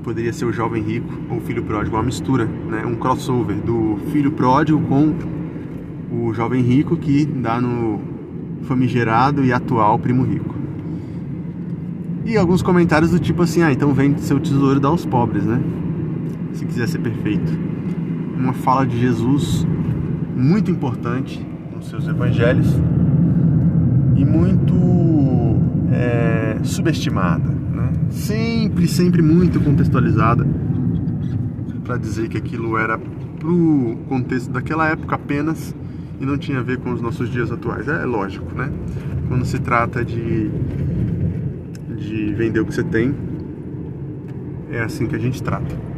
poderia 0.03 0.33
ser 0.33 0.47
o 0.47 0.53
jovem 0.53 0.83
rico 0.83 1.15
ou 1.31 1.37
o 1.37 1.41
filho 1.41 1.63
pródigo, 1.63 1.95
uma 1.95 2.03
mistura, 2.03 2.47
né? 2.47 2.85
um 2.85 2.97
crossover 2.97 3.55
do 3.55 3.99
filho 4.11 4.33
pródigo 4.33 4.81
com 4.89 5.15
o 6.11 6.35
jovem 6.35 6.63
rico 6.63 6.97
que 6.97 7.25
dá 7.25 7.61
no, 7.61 8.01
famigerado 8.63 9.45
e 9.45 9.53
atual 9.53 9.97
primo 9.97 10.25
rico. 10.25 10.57
E 12.25 12.37
alguns 12.37 12.63
comentários 12.63 13.13
do 13.13 13.21
tipo 13.21 13.43
assim: 13.43 13.63
ah, 13.63 13.73
então 13.73 13.95
vende 13.95 14.23
seu 14.23 14.41
tesouro 14.41 14.79
e 14.79 14.81
dá 14.81 14.89
aos 14.89 15.07
pobres, 15.07 15.45
né? 15.45 15.61
Se 16.53 16.65
quiser 16.65 16.89
ser 16.89 16.99
perfeito. 16.99 17.53
Uma 18.37 18.53
fala 18.53 18.87
de 18.87 18.99
Jesus 18.99 19.67
muito 20.37 20.71
importante 20.71 21.45
nos 21.75 21.89
seus 21.89 22.09
evangelhos 22.09 22.67
e 24.17 24.25
muito 24.25 24.75
é, 25.93 26.59
subestimada, 26.63 27.49
né? 27.49 27.93
Sempre, 28.11 28.87
sempre 28.89 29.23
muito 29.23 29.61
contextualizada 29.61 30.47
para 31.85 31.97
dizer 31.97 32.29
que 32.29 32.39
aquilo 32.39 32.77
era 32.79 32.99
pro 32.99 33.99
contexto 34.09 34.51
daquela 34.51 34.89
época 34.89 35.15
apenas 35.15 35.75
e 36.21 36.25
não 36.25 36.39
tinha 36.39 36.59
a 36.59 36.63
ver 36.63 36.79
com 36.79 36.93
os 36.93 37.01
nossos 37.01 37.31
dias 37.31 37.51
atuais. 37.51 37.89
É, 37.89 38.03
é 38.03 38.05
lógico, 38.05 38.55
né? 38.55 38.71
Quando 39.29 39.45
se 39.45 39.59
trata 39.59 40.05
de 40.05 40.51
de 42.01 42.33
vender 42.33 42.61
o 42.61 42.67
que 42.67 42.75
você 42.75 42.83
tem, 42.83 43.15
é 44.71 44.81
assim 44.81 45.07
que 45.07 45.15
a 45.15 45.19
gente 45.19 45.43
trata. 45.43 45.90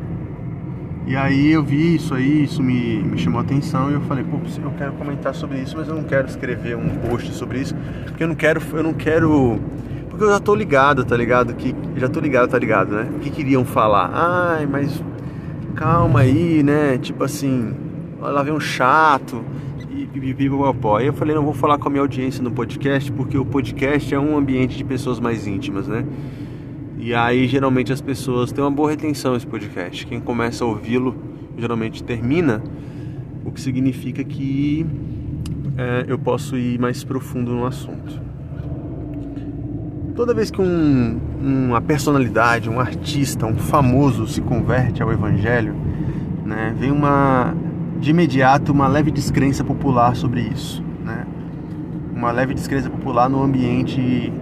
E 1.07 1.17
aí 1.17 1.51
eu 1.51 1.63
vi 1.63 1.97
isso 1.97 2.15
aí, 2.15 2.45
isso 2.45 2.63
me, 2.63 3.03
me 3.03 3.19
chamou 3.19 3.41
a 3.41 3.43
atenção 3.43 3.91
e 3.91 3.95
eu 3.95 4.01
falei, 4.03 4.25
pô, 4.25 4.37
eu 4.37 4.71
quero 4.79 4.93
comentar 4.93 5.35
sobre 5.35 5.59
isso, 5.59 5.77
mas 5.77 5.89
eu 5.89 5.97
não 5.97 6.05
quero 6.05 6.29
escrever 6.29 6.77
um 6.77 6.89
post 6.89 7.33
sobre 7.35 7.59
isso, 7.59 7.75
porque 8.05 8.23
eu 8.23 8.29
não 8.29 8.37
quero, 8.37 8.63
eu 8.73 8.83
não 8.83 8.95
quero, 8.95 9.61
porque 10.09 10.25
eu 10.25 10.29
já 10.31 10.39
tô 10.39 10.55
ligado, 10.55 11.05
tá 11.05 11.17
ligado? 11.17 11.55
Que 11.55 11.75
já 11.97 12.09
tô 12.09 12.21
ligado, 12.21 12.51
tá 12.51 12.59
ligado, 12.59 12.95
né? 12.95 13.09
O 13.17 13.19
que 13.19 13.31
queriam 13.31 13.65
falar? 13.65 14.11
Ai, 14.15 14.65
mas 14.67 15.03
calma 15.75 16.21
aí, 16.21 16.63
né? 16.63 16.97
Tipo 16.99 17.25
assim, 17.25 17.75
lá 18.21 18.43
vem 18.43 18.55
um 18.55 18.61
chato 18.61 19.45
e 19.91 20.07
pipipipopó. 20.07 20.99
Aí 20.99 21.07
eu 21.07 21.13
falei, 21.13 21.35
não 21.35 21.43
vou 21.43 21.55
falar 21.55 21.79
com 21.79 21.89
a 21.89 21.91
minha 21.91 22.03
audiência 22.03 22.43
no 22.43 22.53
podcast, 22.53 23.11
porque 23.11 23.37
o 23.37 23.45
podcast 23.45 24.15
é 24.15 24.21
um 24.21 24.37
ambiente 24.37 24.77
de 24.77 24.85
pessoas 24.85 25.19
mais 25.19 25.47
íntimas, 25.49 25.89
né? 25.89 26.05
E 27.05 27.13
aí 27.17 27.49
geralmente 27.49 27.93
as 27.93 28.01
pessoas 28.01 28.53
têm 28.53 28.63
uma 28.63 28.71
boa 28.71 28.89
retenção 28.89 29.35
esse 29.35 29.45
podcast. 29.45 30.07
Quem 30.07 30.21
começa 30.21 30.63
a 30.63 30.69
ouvi-lo 30.69 31.17
geralmente 31.59 32.01
termina, 32.01 32.63
o 33.45 33.51
que 33.51 33.61
significa 33.61 34.23
que 34.23 34.87
é, 35.77 36.05
eu 36.07 36.17
posso 36.17 36.57
ir 36.57 36.79
mais 36.79 37.03
profundo 37.03 37.51
no 37.51 37.67
assunto. 37.67 38.21
Toda 40.15 40.33
vez 40.33 40.49
que 40.49 40.63
um, 40.63 41.19
uma 41.41 41.81
personalidade, 41.81 42.71
um 42.71 42.79
artista, 42.79 43.47
um 43.47 43.57
famoso 43.57 44.29
se 44.29 44.41
converte 44.41 45.03
ao 45.03 45.13
evangelho, 45.13 45.75
né, 46.47 46.73
vem 46.79 46.93
uma 46.93 47.53
de 47.99 48.11
imediato 48.11 48.71
uma 48.71 48.87
leve 48.87 49.11
descrença 49.11 49.65
popular 49.65 50.15
sobre 50.15 50.43
isso, 50.43 50.81
né? 51.05 51.27
Uma 52.15 52.31
leve 52.31 52.55
descrença 52.55 52.89
popular 52.89 53.29
no 53.29 53.43
ambiente 53.43 54.33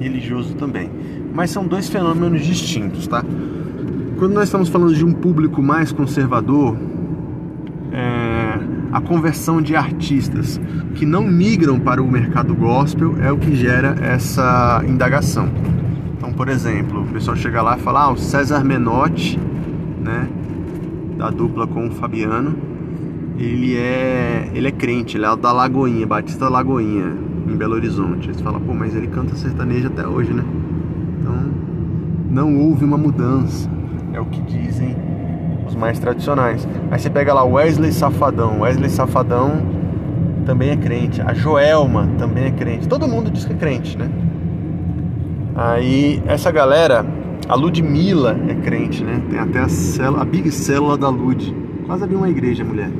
religioso 0.00 0.56
também 0.56 0.90
mas 1.38 1.52
são 1.52 1.64
dois 1.64 1.88
fenômenos 1.88 2.44
distintos, 2.44 3.06
tá? 3.06 3.24
Quando 4.18 4.32
nós 4.32 4.48
estamos 4.48 4.68
falando 4.68 4.92
de 4.92 5.04
um 5.04 5.12
público 5.12 5.62
mais 5.62 5.92
conservador, 5.92 6.76
é, 7.92 8.58
a 8.90 9.00
conversão 9.00 9.62
de 9.62 9.76
artistas 9.76 10.60
que 10.96 11.06
não 11.06 11.22
migram 11.22 11.78
para 11.78 12.02
o 12.02 12.10
mercado 12.10 12.56
gospel 12.56 13.14
é 13.22 13.30
o 13.30 13.38
que 13.38 13.54
gera 13.54 13.94
essa 14.00 14.82
indagação. 14.84 15.48
Então, 16.16 16.32
por 16.32 16.48
exemplo, 16.48 17.02
o 17.02 17.06
pessoal 17.06 17.36
chega 17.36 17.62
lá 17.62 17.76
e 17.76 17.80
fala: 17.82 18.06
ah, 18.06 18.10
o 18.10 18.16
César 18.16 18.64
Menotti, 18.64 19.38
né, 20.02 20.28
da 21.16 21.30
dupla 21.30 21.68
com 21.68 21.86
o 21.86 21.90
Fabiano, 21.92 22.56
ele 23.38 23.76
é, 23.76 24.50
ele 24.54 24.66
é 24.66 24.72
crente, 24.72 25.16
ele 25.16 25.24
é 25.24 25.36
da 25.36 25.52
Lagoinha, 25.52 26.04
Batista 26.04 26.48
Lagoinha, 26.48 27.14
em 27.46 27.56
Belo 27.56 27.76
Horizonte. 27.76 28.28
Aí 28.28 28.34
você 28.34 28.42
fala: 28.42 28.58
pô, 28.58 28.74
mas 28.74 28.96
ele 28.96 29.06
canta 29.06 29.36
sertanejo 29.36 29.86
até 29.86 30.04
hoje, 30.04 30.32
né? 30.32 30.42
Não 32.30 32.56
houve 32.58 32.84
uma 32.84 32.98
mudança, 32.98 33.68
é 34.12 34.20
o 34.20 34.26
que 34.26 34.40
dizem 34.42 34.96
os 35.66 35.74
mais 35.74 35.98
tradicionais. 35.98 36.66
Aí 36.90 36.98
você 36.98 37.10
pega 37.10 37.32
lá 37.32 37.44
Wesley 37.44 37.92
Safadão, 37.92 38.60
Wesley 38.60 38.90
Safadão 38.90 39.62
também 40.44 40.70
é 40.70 40.76
crente, 40.76 41.20
a 41.20 41.34
Joelma 41.34 42.08
também 42.18 42.44
é 42.44 42.50
crente, 42.50 42.88
todo 42.88 43.06
mundo 43.06 43.30
diz 43.30 43.44
que 43.44 43.52
é 43.52 43.56
crente, 43.56 43.98
né? 43.98 44.10
Aí 45.54 46.22
essa 46.26 46.50
galera, 46.50 47.04
a 47.48 47.54
Ludmilla 47.54 48.38
é 48.48 48.54
crente, 48.54 49.02
né? 49.02 49.20
Tem 49.28 49.38
até 49.38 49.58
a, 49.58 49.68
célula, 49.68 50.22
a 50.22 50.24
big 50.24 50.50
célula 50.50 50.96
da 50.96 51.08
Lud, 51.08 51.54
quase 51.86 52.04
abriu 52.04 52.18
uma 52.18 52.30
igreja, 52.30 52.64
mulher. 52.64 52.90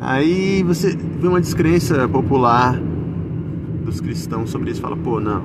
Aí 0.00 0.62
você 0.62 0.96
vê 0.96 1.26
uma 1.26 1.40
descrença 1.40 2.06
popular 2.08 2.78
dos 3.84 4.00
cristãos 4.00 4.50
sobre 4.50 4.70
isso, 4.70 4.80
fala, 4.80 4.96
pô, 4.96 5.18
não, 5.18 5.42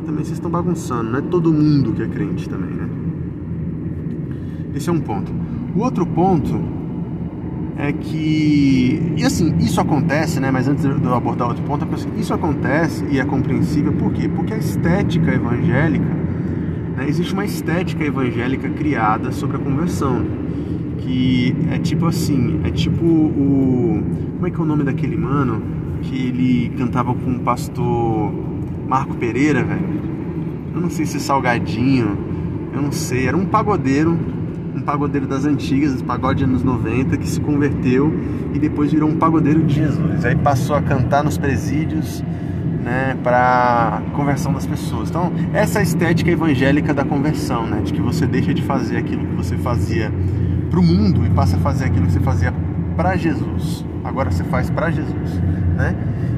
também 0.00 0.24
vocês 0.24 0.38
estão 0.38 0.50
bagunçando, 0.50 1.10
não 1.10 1.18
é 1.18 1.22
todo 1.22 1.52
mundo 1.52 1.92
que 1.92 2.02
é 2.02 2.08
crente 2.08 2.48
também, 2.48 2.70
né? 2.70 2.88
Esse 4.74 4.88
é 4.88 4.92
um 4.92 5.00
ponto. 5.00 5.32
O 5.76 5.80
outro 5.80 6.06
ponto 6.06 6.60
é 7.76 7.92
que. 7.92 9.14
E 9.16 9.24
assim, 9.24 9.56
isso 9.58 9.80
acontece, 9.80 10.40
né? 10.40 10.50
Mas 10.50 10.68
antes 10.68 10.82
de 10.82 10.88
eu 10.88 11.14
abordar 11.14 11.48
outro 11.48 11.62
ponto, 11.64 11.86
isso 12.16 12.32
acontece 12.32 13.04
e 13.10 13.18
é 13.18 13.24
compreensível 13.24 13.92
por 13.92 14.12
quê? 14.12 14.28
Porque 14.28 14.54
a 14.54 14.58
estética 14.58 15.32
evangélica, 15.32 16.04
né? 16.96 17.08
existe 17.08 17.32
uma 17.32 17.44
estética 17.44 18.04
evangélica 18.04 18.68
criada 18.70 19.32
sobre 19.32 19.56
a 19.56 19.60
conversão. 19.60 20.24
Que 20.98 21.56
é 21.70 21.78
tipo 21.78 22.06
assim, 22.06 22.60
é 22.64 22.70
tipo 22.70 23.04
o. 23.04 24.02
Como 24.34 24.46
é 24.46 24.50
que 24.50 24.56
é 24.56 24.62
o 24.62 24.66
nome 24.66 24.84
daquele 24.84 25.16
mano? 25.16 25.62
Que 26.02 26.16
ele 26.16 26.72
cantava 26.76 27.14
com 27.14 27.36
o 27.36 27.40
pastor 27.40 28.32
Marco 28.86 29.14
Pereira, 29.14 29.62
velho. 29.62 30.02
Eu 30.74 30.80
não 30.80 30.90
sei 30.90 31.06
se 31.06 31.20
Salgadinho, 31.20 32.18
eu 32.72 32.82
não 32.82 32.92
sei. 32.92 33.26
Era 33.26 33.36
um 33.36 33.44
pagodeiro, 33.44 34.18
um 34.74 34.80
pagodeiro 34.80 35.26
das 35.26 35.44
antigas, 35.44 36.00
pagode 36.02 36.44
anos 36.44 36.62
90, 36.62 37.16
que 37.16 37.28
se 37.28 37.40
converteu 37.40 38.12
e 38.54 38.58
depois 38.58 38.92
virou 38.92 39.08
um 39.08 39.16
pagodeiro 39.16 39.62
de 39.62 39.74
Jesus. 39.74 40.24
Aí 40.24 40.36
passou 40.36 40.76
a 40.76 40.82
cantar 40.82 41.22
nos 41.22 41.36
presídios, 41.36 42.22
né, 42.82 43.16
para 43.22 44.02
conversão 44.14 44.52
das 44.52 44.66
pessoas. 44.66 45.08
Então, 45.08 45.32
essa 45.52 45.80
é 45.80 45.82
estética 45.82 46.30
evangélica 46.30 46.92
da 46.92 47.04
conversão, 47.04 47.66
né, 47.66 47.80
de 47.82 47.92
que 47.92 48.00
você 48.00 48.26
deixa 48.26 48.52
de 48.52 48.62
fazer 48.62 48.96
aquilo 48.96 49.26
que 49.26 49.36
você 49.36 49.56
fazia 49.56 50.12
para 50.70 50.80
o 50.80 50.82
mundo 50.82 51.24
e 51.24 51.30
passa 51.30 51.56
a 51.56 51.60
fazer 51.60 51.84
aquilo 51.84 52.06
que 52.06 52.12
você 52.12 52.20
fazia 52.20 52.52
para 52.92 53.16
Jesus. 53.16 53.84
Agora 54.04 54.30
você 54.30 54.44
faz 54.44 54.70
para 54.70 54.90
Jesus, 54.90 55.40
né? 55.76 55.94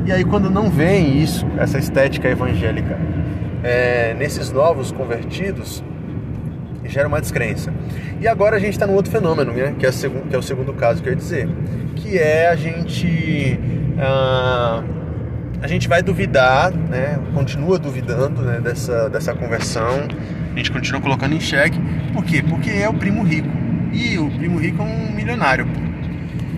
E 0.07 0.13
aí 0.13 0.25
quando 0.25 0.51
não 0.51 0.71
vem 0.71 1.19
isso, 1.19 1.47
essa 1.59 1.79
estética 1.79 2.29
evangélica, 2.29 2.99
é, 3.63 4.15
nesses 4.15 4.51
novos 4.51 4.93
convertidos, 4.93 5.83
gera 6.85 7.09
uma 7.09 7.21
descrença. 7.21 7.73
E 8.21 8.29
agora 8.29 8.57
a 8.57 8.59
gente 8.59 8.73
está 8.73 8.87
no 8.87 8.93
outro 8.93 9.11
fenômeno, 9.11 9.53
né? 9.53 9.75
Que 9.79 9.87
é, 9.87 9.93
segundo, 9.93 10.29
que 10.29 10.37
é, 10.37 10.39
o 10.39 10.43
segundo 10.43 10.73
caso 10.75 11.03
que 11.03 11.09
eu 11.09 11.13
ia 11.13 11.17
dizer, 11.17 11.49
que 11.97 12.19
é 12.19 12.49
a 12.49 12.57
gente 12.57 13.59
ah, 13.99 14.83
a 15.63 15.67
gente 15.67 15.89
vai 15.89 16.03
duvidar, 16.03 16.73
né? 16.73 17.19
Continua 17.33 17.79
duvidando 17.79 18.43
né? 18.43 18.61
dessa 18.61 19.09
dessa 19.09 19.35
conversão. 19.35 20.07
A 20.53 20.57
gente 20.57 20.71
continua 20.71 21.01
colocando 21.01 21.35
em 21.35 21.41
xeque. 21.41 21.81
Por 22.13 22.25
quê? 22.25 22.43
Porque 22.47 22.71
é 22.71 22.89
o 22.89 22.95
primo 22.95 23.23
rico. 23.23 23.49
E 23.93 24.19
o 24.19 24.31
primo 24.31 24.59
rico 24.59 24.83
é 24.83 24.85
um 24.85 25.13
milionário. 25.13 25.67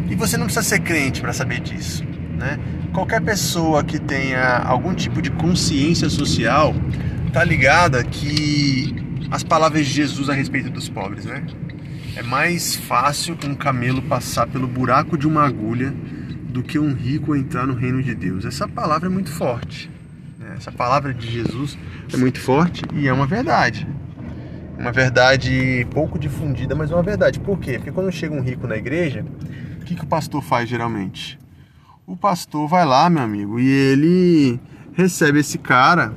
E 0.08 0.14
você 0.14 0.36
não 0.36 0.46
precisa 0.46 0.64
ser 0.64 0.80
crente 0.80 1.20
para 1.20 1.32
saber 1.32 1.60
disso, 1.60 2.04
né? 2.38 2.58
Qualquer 2.92 3.20
pessoa 3.20 3.84
que 3.84 3.98
tenha 3.98 4.58
algum 4.58 4.94
tipo 4.94 5.20
de 5.20 5.30
consciência 5.30 6.08
social 6.08 6.74
tá 7.32 7.44
ligada 7.44 8.02
que 8.04 8.94
as 9.30 9.42
palavras 9.42 9.86
de 9.86 9.92
Jesus 9.92 10.30
a 10.30 10.32
respeito 10.32 10.70
dos 10.70 10.88
pobres, 10.88 11.24
né? 11.24 11.44
É 12.16 12.22
mais 12.22 12.76
fácil 12.76 13.36
um 13.44 13.54
camelo 13.54 14.00
passar 14.00 14.46
pelo 14.46 14.66
buraco 14.66 15.18
de 15.18 15.26
uma 15.26 15.44
agulha 15.44 15.92
do 16.48 16.62
que 16.62 16.78
um 16.78 16.94
rico 16.94 17.36
entrar 17.36 17.66
no 17.66 17.74
reino 17.74 18.02
de 18.02 18.14
Deus. 18.14 18.46
Essa 18.46 18.66
palavra 18.66 19.08
é 19.08 19.10
muito 19.10 19.30
forte. 19.30 19.90
Né? 20.38 20.54
Essa 20.56 20.72
palavra 20.72 21.12
de 21.12 21.30
Jesus 21.30 21.76
é 22.12 22.16
muito 22.16 22.40
forte 22.40 22.82
e 22.94 23.06
é 23.06 23.12
uma 23.12 23.26
verdade. 23.26 23.86
Uma 24.78 24.92
verdade 24.92 25.86
pouco 25.90 26.18
difundida, 26.18 26.74
mas 26.74 26.90
é 26.90 26.94
uma 26.94 27.02
verdade. 27.02 27.38
Por 27.38 27.58
quê? 27.58 27.74
Porque 27.74 27.92
quando 27.92 28.10
chega 28.10 28.34
um 28.34 28.40
rico 28.40 28.66
na 28.66 28.76
igreja, 28.78 29.22
que, 29.86 29.94
que 29.94 30.04
o 30.04 30.06
pastor 30.06 30.42
faz 30.42 30.68
geralmente? 30.68 31.38
O 32.06 32.16
pastor 32.16 32.68
vai 32.68 32.84
lá, 32.84 33.08
meu 33.08 33.22
amigo, 33.22 33.58
e 33.58 33.68
ele 33.68 34.60
recebe 34.92 35.40
esse 35.40 35.58
cara 35.58 36.12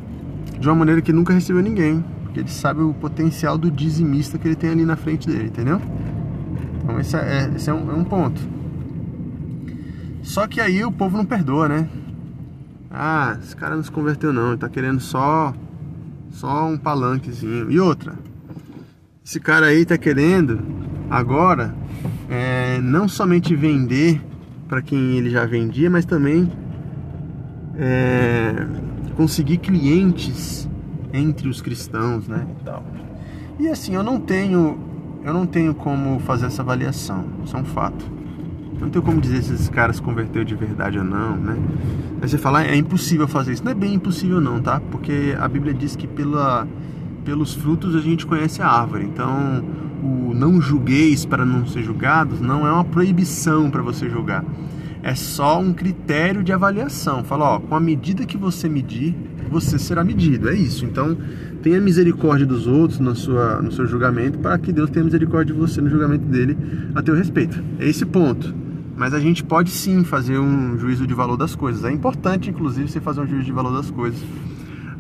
de 0.60 0.68
uma 0.68 0.76
maneira 0.76 1.02
que 1.02 1.14
nunca 1.14 1.34
recebeu 1.34 1.62
ninguém. 1.62 2.04
Porque 2.24 2.40
ele 2.42 2.50
sabe 2.50 2.82
o 2.82 2.94
potencial 2.94 3.58
do 3.58 3.72
dizimista 3.72 4.38
que 4.38 4.48
ele 4.48 4.56
tem 4.56 4.72
ali 4.72 4.86
na 4.86 4.96
frente 4.96 5.28
dele, 5.28 5.46
entendeu? 5.46 5.80
Então 6.84 7.00
esse 7.00 7.16
é, 7.16 7.52
esse 7.56 7.70
é, 7.70 7.74
um, 7.74 7.92
é 7.92 7.94
um 7.94 8.04
ponto. 8.04 8.42
Só 10.22 10.48
que 10.48 10.60
aí 10.60 10.84
o 10.84 10.92
povo 10.92 11.18
não 11.18 11.26
perdoa, 11.26 11.70
né? 11.70 11.88
Ah, 12.92 13.38
esse 13.42 13.56
cara 13.56 13.76
não 13.76 13.84
se 13.84 13.92
converteu 13.92 14.34
não, 14.34 14.50
ele 14.50 14.58
tá 14.58 14.68
querendo 14.68 15.00
só 15.00 15.54
só 16.32 16.68
um 16.68 16.78
palanquezinho. 16.78 17.72
E 17.72 17.80
outra, 17.80 18.14
esse 19.26 19.40
cara 19.40 19.68
aí 19.68 19.86
tá 19.86 19.98
querendo 19.98 20.60
agora 21.10 21.74
é, 22.30 22.80
não 22.82 23.08
somente 23.08 23.56
vender 23.56 24.22
para 24.68 24.82
quem 24.82 25.18
ele 25.18 25.30
já 25.30 25.46
vendia, 25.46 25.90
mas 25.90 26.06
também 26.06 26.52
é, 27.78 28.68
conseguir 29.16 29.58
clientes 29.58 30.70
entre 31.12 31.48
os 31.50 31.62
cristãos, 31.62 32.28
né, 32.28 32.46
e 32.60 32.64
tal. 32.64 32.84
E 33.60 33.68
assim, 33.68 33.96
eu 33.96 34.04
não 34.04 34.20
tenho 34.20 34.78
eu 35.24 35.34
não 35.34 35.46
tenho 35.46 35.76
como 35.76 36.20
fazer 36.20 36.46
essa 36.46 36.62
avaliação, 36.62 37.26
isso 37.44 37.56
é 37.56 37.60
um 37.60 37.66
fato. 37.66 38.06
Eu 38.76 38.86
não 38.86 38.90
tenho 38.90 39.04
como 39.04 39.20
dizer 39.20 39.44
se 39.44 39.54
esses 39.54 39.68
caras 39.68 40.00
converteu 40.00 40.46
de 40.46 40.56
verdade 40.56 40.98
ou 40.98 41.04
não, 41.04 41.36
né? 41.36 41.58
Aí 42.22 42.30
você 42.30 42.38
fala, 42.38 42.64
é 42.64 42.76
impossível 42.76 43.28
fazer 43.28 43.52
isso. 43.52 43.64
Não 43.64 43.74
é 43.74 43.76
bem 43.76 43.96
impossível 43.96 44.40
não, 44.40 44.62
tá? 44.62 44.80
Porque 44.90 45.36
a 45.38 45.48
Bíblia 45.50 45.74
diz 45.74 45.98
que 45.98 46.08
pela, 46.08 46.66
pelos 47.26 47.54
frutos 47.54 47.94
a 47.96 48.00
gente 48.00 48.26
conhece 48.26 48.62
a 48.62 48.68
árvore. 48.68 49.04
Então, 49.04 49.62
o 50.04 50.34
não 50.34 50.62
julgueis 50.62 51.26
para 51.26 51.46
não 51.46 51.66
ser 51.66 51.84
julgados 51.84 52.40
não 52.40 52.68
é 52.68 52.72
uma 52.72 52.86
proibição 52.86 53.70
para 53.70 53.82
você 53.82 54.10
julgar. 54.10 54.44
É 55.02 55.16
só 55.16 55.60
um 55.60 55.74
critério 55.74 56.44
de 56.44 56.52
avaliação. 56.52 57.24
Fala, 57.24 57.56
ó, 57.56 57.60
com 57.60 57.76
a 57.76 57.80
medida 57.80 58.26
que 58.26 58.38
você 58.38 58.68
medir, 58.68 59.16
você 59.50 59.80
será 59.80 60.04
medido. 60.04 60.50
É 60.50 60.54
isso. 60.54 60.86
Então, 60.86 61.18
tenha 61.62 61.80
misericórdia 61.80 62.46
dos 62.46 62.68
outros 62.68 63.00
no, 63.00 63.16
sua, 63.16 63.62
no 63.62 63.72
seu 63.72 63.86
julgamento, 63.86 64.40
para 64.40 64.58
que 64.58 64.74
Deus 64.74 64.90
tenha 64.90 65.06
misericórdia 65.06 65.54
de 65.54 65.60
você 65.60 65.80
no 65.80 65.90
julgamento 65.90 66.26
dele 66.26 66.58
a 66.96 67.02
teu 67.02 67.16
respeito. 67.16 67.64
É 67.80 67.88
esse 67.88 68.06
ponto. 68.06 68.54
Mas 68.98 69.14
a 69.14 69.20
gente 69.20 69.44
pode 69.44 69.72
sim 69.72 70.04
fazer 70.04 70.38
um 70.38 70.78
juízo 70.78 71.08
de 71.08 71.14
valor 71.14 71.38
das 71.38 71.56
coisas. 71.56 71.86
É 71.86 71.92
importante, 71.92 72.50
inclusive, 72.50 72.90
você 72.90 73.00
fazer 73.00 73.22
um 73.22 73.28
juízo 73.28 73.46
de 73.46 73.52
valor 73.54 73.72
das 73.72 73.90
coisas 73.90 74.22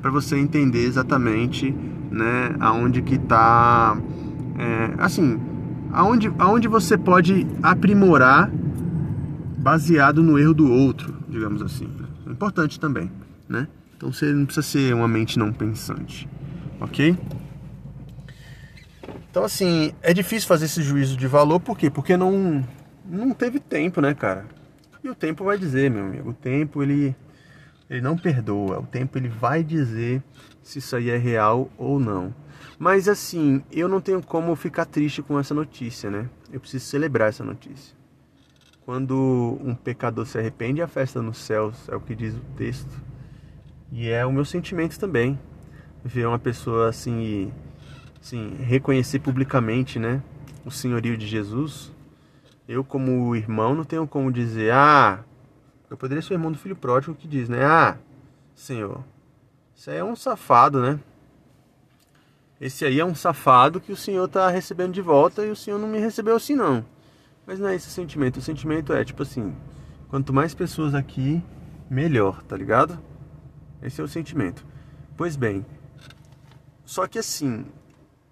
para 0.01 0.09
você 0.09 0.37
entender 0.37 0.85
exatamente, 0.85 1.75
né, 2.09 2.55
aonde 2.59 3.01
que 3.01 3.15
está, 3.15 3.97
é, 4.59 4.95
assim, 4.99 5.39
aonde, 5.91 6.31
aonde 6.37 6.67
você 6.67 6.97
pode 6.97 7.47
aprimorar 7.63 8.51
baseado 9.57 10.21
no 10.21 10.37
erro 10.37 10.53
do 10.53 10.71
outro, 10.71 11.15
digamos 11.27 11.61
assim. 11.61 11.89
É 12.27 12.31
importante 12.31 12.79
também, 12.79 13.11
né? 13.47 13.67
Então 13.97 14.11
você 14.11 14.31
não 14.31 14.45
precisa 14.45 14.65
ser 14.65 14.93
uma 14.93 15.07
mente 15.07 15.39
não 15.39 15.51
pensante 15.51 16.27
ok? 16.79 17.17
Então, 19.29 19.43
assim, 19.43 19.93
é 20.01 20.13
difícil 20.13 20.47
fazer 20.47 20.65
esse 20.65 20.81
juízo 20.81 21.15
de 21.15 21.27
valor, 21.27 21.59
por 21.59 21.77
quê? 21.77 21.89
Porque 21.89 22.17
não, 22.17 22.65
não 23.05 23.31
teve 23.31 23.59
tempo, 23.59 24.01
né, 24.01 24.13
cara? 24.13 24.45
E 25.03 25.09
o 25.09 25.15
tempo 25.15 25.43
vai 25.43 25.57
dizer, 25.57 25.91
meu 25.91 26.05
amigo, 26.05 26.31
o 26.31 26.33
tempo 26.33 26.81
ele, 26.81 27.15
ele 27.89 28.01
não 28.01 28.17
perdoa, 28.17 28.79
o 28.79 28.85
tempo 28.85 29.17
ele 29.17 29.29
vai 29.29 29.63
dizer 29.63 30.23
se 30.63 30.79
isso 30.79 30.95
aí 30.95 31.09
é 31.09 31.17
real 31.17 31.69
ou 31.77 31.99
não. 31.99 32.33
Mas 32.79 33.09
assim, 33.09 33.61
eu 33.69 33.89
não 33.89 33.99
tenho 33.99 34.23
como 34.23 34.55
ficar 34.55 34.85
triste 34.85 35.21
com 35.21 35.37
essa 35.37 35.53
notícia, 35.53 36.09
né? 36.09 36.29
Eu 36.49 36.61
preciso 36.61 36.85
celebrar 36.85 37.27
essa 37.27 37.43
notícia. 37.43 37.93
Quando 38.85 39.59
um 39.61 39.75
pecador 39.75 40.25
se 40.25 40.37
arrepende, 40.37 40.81
a 40.81 40.87
festa 40.87 41.21
nos 41.21 41.39
céus, 41.39 41.89
é 41.89 41.95
o 41.95 41.99
que 41.99 42.15
diz 42.15 42.33
o 42.33 42.41
texto. 42.55 42.89
E 43.91 44.07
é 44.07 44.25
o 44.25 44.31
meu 44.31 44.45
sentimento 44.45 44.97
também 44.97 45.37
ver 46.05 46.25
uma 46.25 46.39
pessoa 46.39 46.87
assim, 46.87 47.51
assim 48.21 48.55
reconhecer 48.61 49.19
publicamente, 49.19 49.99
né, 49.99 50.23
o 50.65 50.71
senhorio 50.71 51.17
de 51.17 51.27
Jesus. 51.27 51.91
Eu 52.65 52.81
como 52.81 53.35
irmão 53.35 53.75
não 53.75 53.83
tenho 53.83 54.07
como 54.07 54.31
dizer, 54.31 54.71
ah, 54.71 55.19
eu 55.89 55.97
poderia 55.97 56.21
ser 56.21 56.33
o 56.33 56.35
irmão 56.35 56.51
do 56.51 56.57
filho 56.57 56.77
pródigo 56.77 57.13
que 57.13 57.27
diz, 57.27 57.49
né, 57.49 57.65
ah, 57.65 57.97
Senhor, 58.55 59.03
aí 59.85 59.97
é 59.97 60.03
um 60.03 60.15
safado, 60.15 60.81
né? 60.81 60.99
Esse 62.59 62.85
aí 62.85 62.99
é 62.99 63.05
um 63.05 63.15
safado 63.15 63.79
que 63.79 63.91
o 63.91 63.97
Senhor 63.97 64.25
está 64.25 64.49
recebendo 64.49 64.93
de 64.93 65.01
volta 65.01 65.45
e 65.45 65.49
o 65.49 65.55
Senhor 65.55 65.79
não 65.79 65.87
me 65.87 65.99
recebeu 65.99 66.35
assim 66.35 66.55
não. 66.55 66.85
Mas 67.45 67.59
não 67.59 67.67
é 67.67 67.75
esse 67.75 67.87
o 67.87 67.91
sentimento. 67.91 68.37
O 68.37 68.41
sentimento 68.41 68.93
é 68.93 69.03
tipo 69.05 69.23
assim: 69.23 69.55
quanto 70.09 70.33
mais 70.33 70.53
pessoas 70.53 70.93
aqui, 70.93 71.41
melhor, 71.89 72.43
tá 72.43 72.57
ligado? 72.57 72.99
Esse 73.81 74.01
é 74.01 74.03
o 74.03 74.07
sentimento. 74.07 74.65
Pois 75.15 75.35
bem, 75.35 75.65
só 76.89 77.05
que 77.07 77.19
assim, 77.19 77.65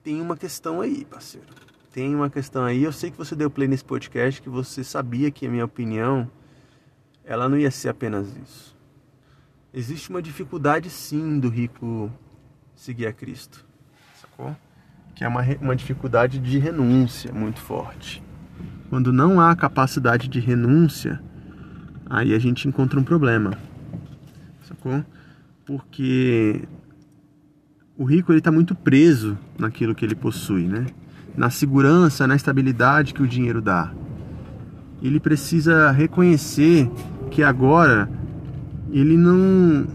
tem 0.02 0.20
uma 0.20 0.36
questão 0.36 0.82
aí, 0.82 1.06
parceiro. 1.06 1.48
Tem 1.92 2.16
uma 2.16 2.30
questão 2.30 2.64
aí. 2.64 2.82
Eu 2.82 2.92
sei 2.92 3.12
que 3.12 3.18
você 3.18 3.36
deu 3.36 3.52
play 3.52 3.68
nesse 3.68 3.86
podcast, 3.86 4.42
que 4.42 4.50
você 4.50 4.84
sabia 4.84 5.30
que 5.30 5.46
a 5.46 5.50
minha 5.50 5.66
opinião, 5.66 6.28
ela 7.24 7.48
não 7.48 7.58
ia 7.58 7.70
ser 7.70 7.90
apenas 7.90 8.36
isso. 8.38 8.76
Existe 9.74 10.10
uma 10.10 10.22
dificuldade 10.22 10.90
sim 10.90 11.40
do 11.40 11.50
rico 11.50 12.12
seguir 12.74 13.06
a 13.06 13.14
Cristo, 13.14 13.67
sacou? 14.38 14.56
Que 15.16 15.24
é 15.24 15.28
uma, 15.28 15.42
uma 15.60 15.76
dificuldade 15.76 16.38
de 16.38 16.60
renúncia 16.60 17.34
muito 17.34 17.60
forte. 17.60 18.24
Quando 18.90 19.12
não 19.12 19.42
há 19.42 19.56
capacidade 19.56 20.28
de 20.28 20.40
renúncia, 20.40 21.20
aí 22.10 22.34
a 22.34 22.40
gente 22.40 22.68
encontra 22.68 23.00
um 23.00 23.04
problema, 23.04 23.52
sacou? 24.64 25.04
Porque 25.66 26.62
o 27.98 28.06
rico 28.06 28.32
ele 28.32 28.40
está 28.40 28.52
muito 28.52 28.76
preso 28.76 29.38
naquilo 29.58 29.96
que 29.96 30.06
ele 30.06 30.16
possui, 30.16 30.68
né? 30.68 30.86
Na 31.36 31.50
segurança, 31.50 32.26
na 32.28 32.36
estabilidade 32.36 33.14
que 33.14 33.22
o 33.22 33.28
dinheiro 33.28 33.62
dá. 33.62 33.92
Ele 35.02 35.20
precisa 35.20 35.92
reconhecer 35.92 36.90
que 37.30 37.44
agora 37.44 38.10
ele 38.92 39.18
não 39.18 39.86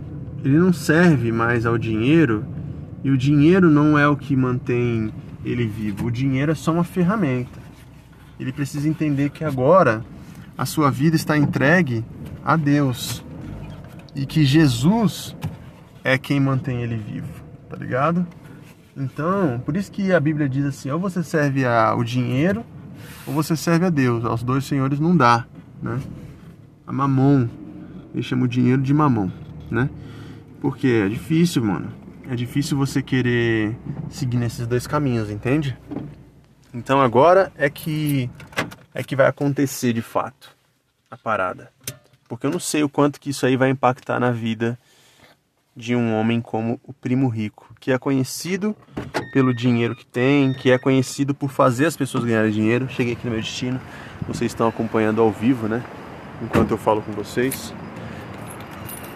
ele 0.44 0.58
não 0.58 0.72
serve 0.72 1.30
mais 1.30 1.64
ao 1.64 1.78
dinheiro 1.78 2.44
e 3.04 3.10
o 3.10 3.18
dinheiro 3.18 3.70
não 3.70 3.98
é 3.98 4.06
o 4.06 4.16
que 4.16 4.36
mantém 4.36 5.12
ele 5.44 5.66
vivo. 5.66 6.06
O 6.06 6.10
dinheiro 6.10 6.52
é 6.52 6.54
só 6.54 6.72
uma 6.72 6.84
ferramenta. 6.84 7.60
Ele 8.38 8.52
precisa 8.52 8.88
entender 8.88 9.30
que 9.30 9.44
agora 9.44 10.04
a 10.56 10.64
sua 10.64 10.90
vida 10.90 11.16
está 11.16 11.36
entregue 11.36 12.04
a 12.44 12.56
Deus 12.56 13.24
e 14.14 14.26
que 14.26 14.44
Jesus 14.44 15.36
é 16.04 16.18
quem 16.18 16.40
mantém 16.40 16.82
ele 16.82 16.96
vivo 16.96 17.42
tá 17.72 17.78
ligado? 17.78 18.26
Então, 18.94 19.58
por 19.64 19.74
isso 19.74 19.90
que 19.90 20.12
a 20.12 20.20
Bíblia 20.20 20.46
diz 20.46 20.66
assim: 20.66 20.90
ou 20.90 21.00
você 21.00 21.22
serve 21.22 21.64
ao 21.64 22.04
dinheiro, 22.04 22.62
ou 23.26 23.32
você 23.32 23.56
serve 23.56 23.86
a 23.86 23.90
Deus. 23.90 24.26
Aos 24.26 24.42
dois 24.42 24.66
senhores 24.66 25.00
não 25.00 25.16
dá, 25.16 25.46
né? 25.82 25.98
A 26.86 26.92
mamon, 26.92 27.48
ele 28.12 28.22
chama 28.22 28.44
o 28.44 28.48
dinheiro 28.48 28.82
de 28.82 28.92
mamon, 28.92 29.30
né? 29.70 29.88
Porque 30.60 30.86
é 30.86 31.08
difícil, 31.08 31.64
mano. 31.64 31.88
É 32.30 32.34
difícil 32.34 32.76
você 32.76 33.02
querer 33.02 33.76
seguir 34.08 34.36
nesses 34.36 34.66
dois 34.66 34.86
caminhos, 34.86 35.30
entende? 35.30 35.76
Então 36.72 37.00
agora 37.00 37.52
é 37.56 37.68
que 37.68 38.30
é 38.94 39.02
que 39.02 39.16
vai 39.16 39.26
acontecer 39.26 39.92
de 39.92 40.02
fato 40.02 40.54
a 41.10 41.16
parada. 41.16 41.70
Porque 42.28 42.46
eu 42.46 42.50
não 42.50 42.58
sei 42.58 42.82
o 42.82 42.88
quanto 42.88 43.20
que 43.20 43.30
isso 43.30 43.44
aí 43.44 43.56
vai 43.56 43.68
impactar 43.70 44.18
na 44.18 44.30
vida 44.30 44.78
de 45.76 45.96
um 45.96 46.14
homem 46.14 46.40
como 46.40 46.80
o 46.84 46.92
primo 46.92 47.28
rico, 47.28 47.74
que 47.80 47.92
é 47.92 47.98
conhecido 47.98 48.76
pelo 49.32 49.54
dinheiro 49.54 49.96
que 49.96 50.06
tem, 50.06 50.52
que 50.52 50.70
é 50.70 50.78
conhecido 50.78 51.34
por 51.34 51.50
fazer 51.50 51.86
as 51.86 51.96
pessoas 51.96 52.24
ganharem 52.24 52.50
dinheiro. 52.50 52.88
Cheguei 52.88 53.14
aqui 53.14 53.24
no 53.24 53.32
meu 53.32 53.40
destino, 53.40 53.80
vocês 54.26 54.50
estão 54.50 54.68
acompanhando 54.68 55.20
ao 55.20 55.30
vivo, 55.30 55.68
né? 55.68 55.82
Enquanto 56.42 56.70
eu 56.70 56.78
falo 56.78 57.02
com 57.02 57.12
vocês. 57.12 57.74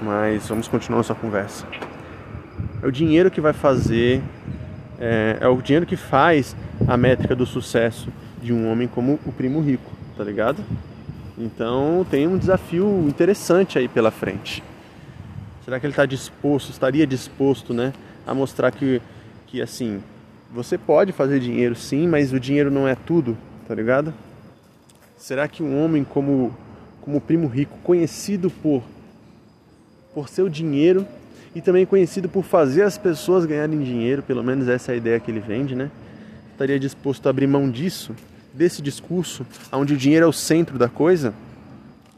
Mas 0.02 0.48
vamos 0.48 0.68
continuar 0.68 0.98
nossa 0.98 1.14
conversa. 1.14 1.66
É 2.82 2.86
o 2.86 2.92
dinheiro 2.92 3.30
que 3.30 3.40
vai 3.40 3.52
fazer, 3.52 4.22
é, 4.98 5.38
é 5.40 5.48
o 5.48 5.60
dinheiro 5.60 5.86
que 5.86 5.96
faz 5.96 6.56
a 6.86 6.96
métrica 6.96 7.34
do 7.34 7.46
sucesso 7.46 8.08
de 8.42 8.52
um 8.52 8.70
homem 8.70 8.86
como 8.86 9.18
o 9.26 9.32
primo 9.32 9.60
rico, 9.60 9.90
tá 10.16 10.22
ligado? 10.22 10.62
Então 11.36 12.06
tem 12.10 12.26
um 12.26 12.38
desafio 12.38 13.06
interessante 13.08 13.78
aí 13.78 13.88
pela 13.88 14.10
frente. 14.10 14.62
Será 15.64 15.80
que 15.80 15.86
ele 15.86 15.92
está 15.92 16.06
disposto, 16.06 16.70
estaria 16.70 17.06
disposto, 17.06 17.74
né, 17.74 17.92
a 18.26 18.32
mostrar 18.32 18.70
que, 18.70 19.02
que 19.46 19.60
assim, 19.60 20.02
você 20.52 20.78
pode 20.78 21.12
fazer 21.12 21.40
dinheiro 21.40 21.74
sim, 21.74 22.06
mas 22.06 22.32
o 22.32 22.38
dinheiro 22.38 22.70
não 22.70 22.86
é 22.86 22.94
tudo, 22.94 23.36
tá 23.66 23.74
ligado? 23.74 24.14
Será 25.16 25.48
que 25.48 25.62
um 25.62 25.82
homem 25.82 26.04
como 26.04 26.54
como 27.06 27.18
o 27.18 27.20
primo 27.20 27.46
rico, 27.46 27.78
conhecido 27.84 28.50
por 28.50 28.82
por 30.12 30.28
seu 30.28 30.48
dinheiro 30.48 31.06
e 31.56 31.62
também 31.62 31.86
conhecido 31.86 32.28
por 32.28 32.44
fazer 32.44 32.82
as 32.82 32.98
pessoas 32.98 33.46
ganharem 33.46 33.82
dinheiro, 33.82 34.22
pelo 34.22 34.44
menos 34.44 34.68
essa 34.68 34.92
é 34.92 34.94
a 34.94 34.96
ideia 34.98 35.18
que 35.18 35.30
ele 35.30 35.40
vende, 35.40 35.74
né? 35.74 35.90
Estaria 36.52 36.78
disposto 36.78 37.26
a 37.26 37.30
abrir 37.30 37.46
mão 37.46 37.70
disso, 37.70 38.14
desse 38.52 38.82
discurso, 38.82 39.46
onde 39.72 39.94
o 39.94 39.96
dinheiro 39.96 40.26
é 40.26 40.28
o 40.28 40.34
centro 40.34 40.78
da 40.78 40.86
coisa? 40.86 41.32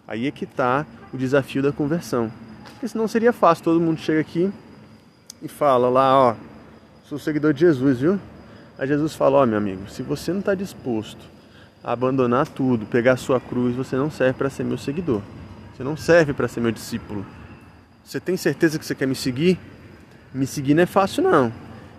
Aí 0.08 0.26
é 0.26 0.32
que 0.32 0.42
está 0.42 0.84
o 1.14 1.16
desafio 1.16 1.62
da 1.62 1.70
conversão. 1.70 2.32
Porque 2.72 2.88
senão 2.88 3.06
seria 3.06 3.32
fácil, 3.32 3.62
todo 3.62 3.80
mundo 3.80 4.00
chega 4.00 4.20
aqui 4.20 4.50
e 5.40 5.46
fala 5.46 5.88
lá, 5.88 6.18
ó, 6.18 6.34
sou 7.04 7.16
seguidor 7.16 7.52
de 7.52 7.60
Jesus, 7.60 8.00
viu? 8.00 8.18
Aí 8.76 8.88
Jesus 8.88 9.14
fala, 9.14 9.38
ó 9.38 9.46
meu 9.46 9.58
amigo, 9.58 9.88
se 9.88 10.02
você 10.02 10.32
não 10.32 10.40
está 10.40 10.56
disposto 10.56 11.24
a 11.84 11.92
abandonar 11.92 12.48
tudo, 12.48 12.86
pegar 12.86 13.12
a 13.12 13.16
sua 13.16 13.38
cruz, 13.38 13.76
você 13.76 13.94
não 13.94 14.10
serve 14.10 14.32
para 14.32 14.50
ser 14.50 14.64
meu 14.64 14.78
seguidor. 14.78 15.22
Você 15.76 15.84
não 15.84 15.96
serve 15.96 16.32
para 16.32 16.48
ser 16.48 16.60
meu 16.60 16.72
discípulo. 16.72 17.24
Você 18.08 18.18
tem 18.18 18.38
certeza 18.38 18.78
que 18.78 18.86
você 18.86 18.94
quer 18.94 19.06
me 19.06 19.14
seguir? 19.14 19.60
Me 20.32 20.46
seguir 20.46 20.72
não 20.72 20.82
é 20.82 20.86
fácil 20.86 21.22
não. 21.22 21.52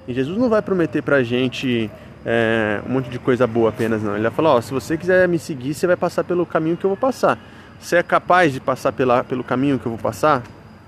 E 0.07 0.13
Jesus 0.13 0.39
não 0.39 0.49
vai 0.49 0.59
prometer 0.59 1.03
pra 1.03 1.21
gente 1.21 1.87
é, 2.25 2.81
um 2.83 2.93
monte 2.93 3.11
de 3.11 3.19
coisa 3.19 3.45
boa 3.45 3.69
apenas 3.69 4.01
não. 4.01 4.15
Ele 4.15 4.23
vai 4.23 4.31
falar, 4.31 4.55
ó, 4.55 4.59
se 4.59 4.73
você 4.73 4.97
quiser 4.97 5.27
me 5.27 5.37
seguir, 5.37 5.75
você 5.75 5.85
vai 5.85 5.95
passar 5.95 6.23
pelo 6.23 6.47
caminho 6.47 6.75
que 6.75 6.83
eu 6.83 6.89
vou 6.89 6.97
passar. 6.97 7.37
Você 7.79 7.97
é 7.97 8.01
capaz 8.01 8.51
de 8.51 8.59
passar 8.59 8.91
pela, 8.91 9.23
pelo 9.23 9.43
caminho 9.43 9.77
que 9.77 9.85
eu 9.85 9.91
vou 9.91 10.01
passar? 10.01 10.41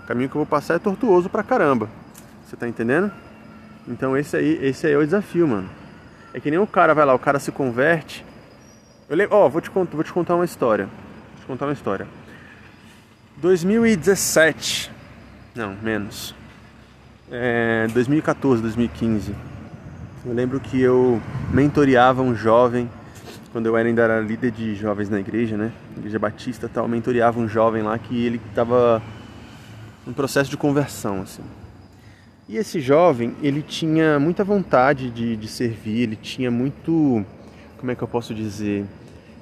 caminho 0.07 0.27
que 0.27 0.35
eu 0.35 0.39
vou 0.39 0.45
passar 0.47 0.73
é 0.73 0.79
tortuoso 0.79 1.29
pra 1.29 1.43
caramba. 1.43 1.87
Você 2.43 2.57
tá 2.57 2.67
entendendo? 2.67 3.11
Então 3.87 4.17
esse 4.17 4.35
aí, 4.35 4.57
esse 4.59 4.87
aí 4.87 4.93
é 4.93 4.97
o 4.97 5.05
desafio, 5.05 5.47
mano. 5.47 5.69
É 6.33 6.39
que 6.39 6.49
nem 6.49 6.57
o 6.57 6.65
cara 6.65 6.95
vai 6.95 7.05
lá, 7.05 7.13
o 7.13 7.19
cara 7.19 7.37
se 7.37 7.51
converte. 7.51 8.25
Eu 9.07 9.15
lembro, 9.15 9.35
ó, 9.35 9.47
vou 9.47 9.61
te 9.61 9.69
vou 9.69 10.03
te 10.03 10.11
contar 10.11 10.33
uma 10.33 10.45
história. 10.45 10.85
Vou 10.85 11.41
te 11.41 11.45
contar 11.45 11.67
uma 11.67 11.73
história. 11.73 12.07
2017. 13.37 15.00
Não, 15.53 15.75
menos. 15.81 16.33
É, 17.29 17.87
2014, 17.93 18.61
2015. 18.61 19.35
Eu 20.25 20.33
lembro 20.33 20.59
que 20.59 20.79
eu 20.79 21.21
mentoreava 21.51 22.21
um 22.21 22.35
jovem 22.35 22.89
quando 23.51 23.65
eu 23.65 23.75
ainda 23.75 24.01
era 24.01 24.21
líder 24.21 24.51
de 24.51 24.75
jovens 24.75 25.09
na 25.09 25.19
igreja, 25.19 25.57
né? 25.57 25.71
Igreja 25.97 26.17
Batista, 26.17 26.69
tal, 26.69 26.87
mentoreava 26.87 27.39
um 27.39 27.49
jovem 27.49 27.81
lá 27.81 27.97
que 27.97 28.25
ele 28.25 28.39
estava 28.49 29.01
um 30.07 30.13
processo 30.13 30.49
de 30.49 30.55
conversão, 30.55 31.21
assim. 31.21 31.43
E 32.47 32.57
esse 32.57 32.79
jovem, 32.79 33.35
ele 33.41 33.61
tinha 33.61 34.19
muita 34.19 34.43
vontade 34.43 35.09
de, 35.09 35.35
de 35.35 35.47
servir, 35.47 36.01
ele 36.01 36.15
tinha 36.15 36.49
muito, 36.49 37.25
como 37.77 37.91
é 37.91 37.95
que 37.95 38.01
eu 38.01 38.07
posso 38.07 38.33
dizer? 38.33 38.85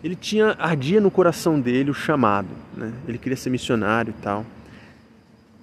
Ele 0.04 0.15
tinha, 0.15 0.56
ardia 0.58 1.00
no 1.00 1.12
coração 1.12 1.60
dele 1.60 1.91
o 1.91 1.93
chamado, 1.93 2.50
né? 2.76 2.91
Ele 3.08 3.17
queria 3.17 3.38
ser 3.38 3.50
missionário 3.52 4.13
e 4.17 4.22
tal. 4.22 4.45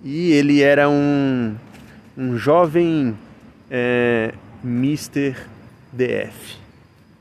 E 0.09 0.31
ele 0.31 0.62
era 0.62 0.88
um, 0.88 1.57
um 2.16 2.38
jovem 2.38 3.19
é, 3.69 4.33
Mr. 4.62 5.35
DF. 5.92 6.59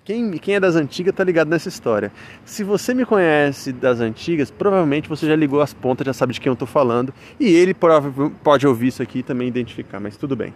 Quem, 0.04 0.34
quem 0.34 0.54
é 0.54 0.60
das 0.60 0.76
antigas 0.76 1.16
tá 1.16 1.24
ligado 1.24 1.48
nessa 1.48 1.68
história. 1.68 2.12
Se 2.46 2.64
você 2.64 2.94
me 2.94 3.04
conhece 3.04 3.74
das 3.74 4.00
antigas, 4.02 4.52
provavelmente 4.52 5.10
você 5.10 5.26
já 5.26 5.36
ligou 5.36 5.62
as 5.62 5.74
pontas, 5.74 6.06
já 6.06 6.14
sabe 6.14 6.34
de 6.34 6.40
quem 6.40 6.52
eu 6.52 6.56
tô 6.56 6.68
falando. 6.68 7.12
E 7.40 7.48
ele 7.56 7.74
pode 7.74 8.68
ouvir 8.68 8.90
isso 8.90 9.02
aqui 9.02 9.18
e 9.20 9.24
também 9.24 9.48
identificar, 9.48 10.00
mas 10.00 10.16
tudo 10.16 10.36
bem. 10.36 10.54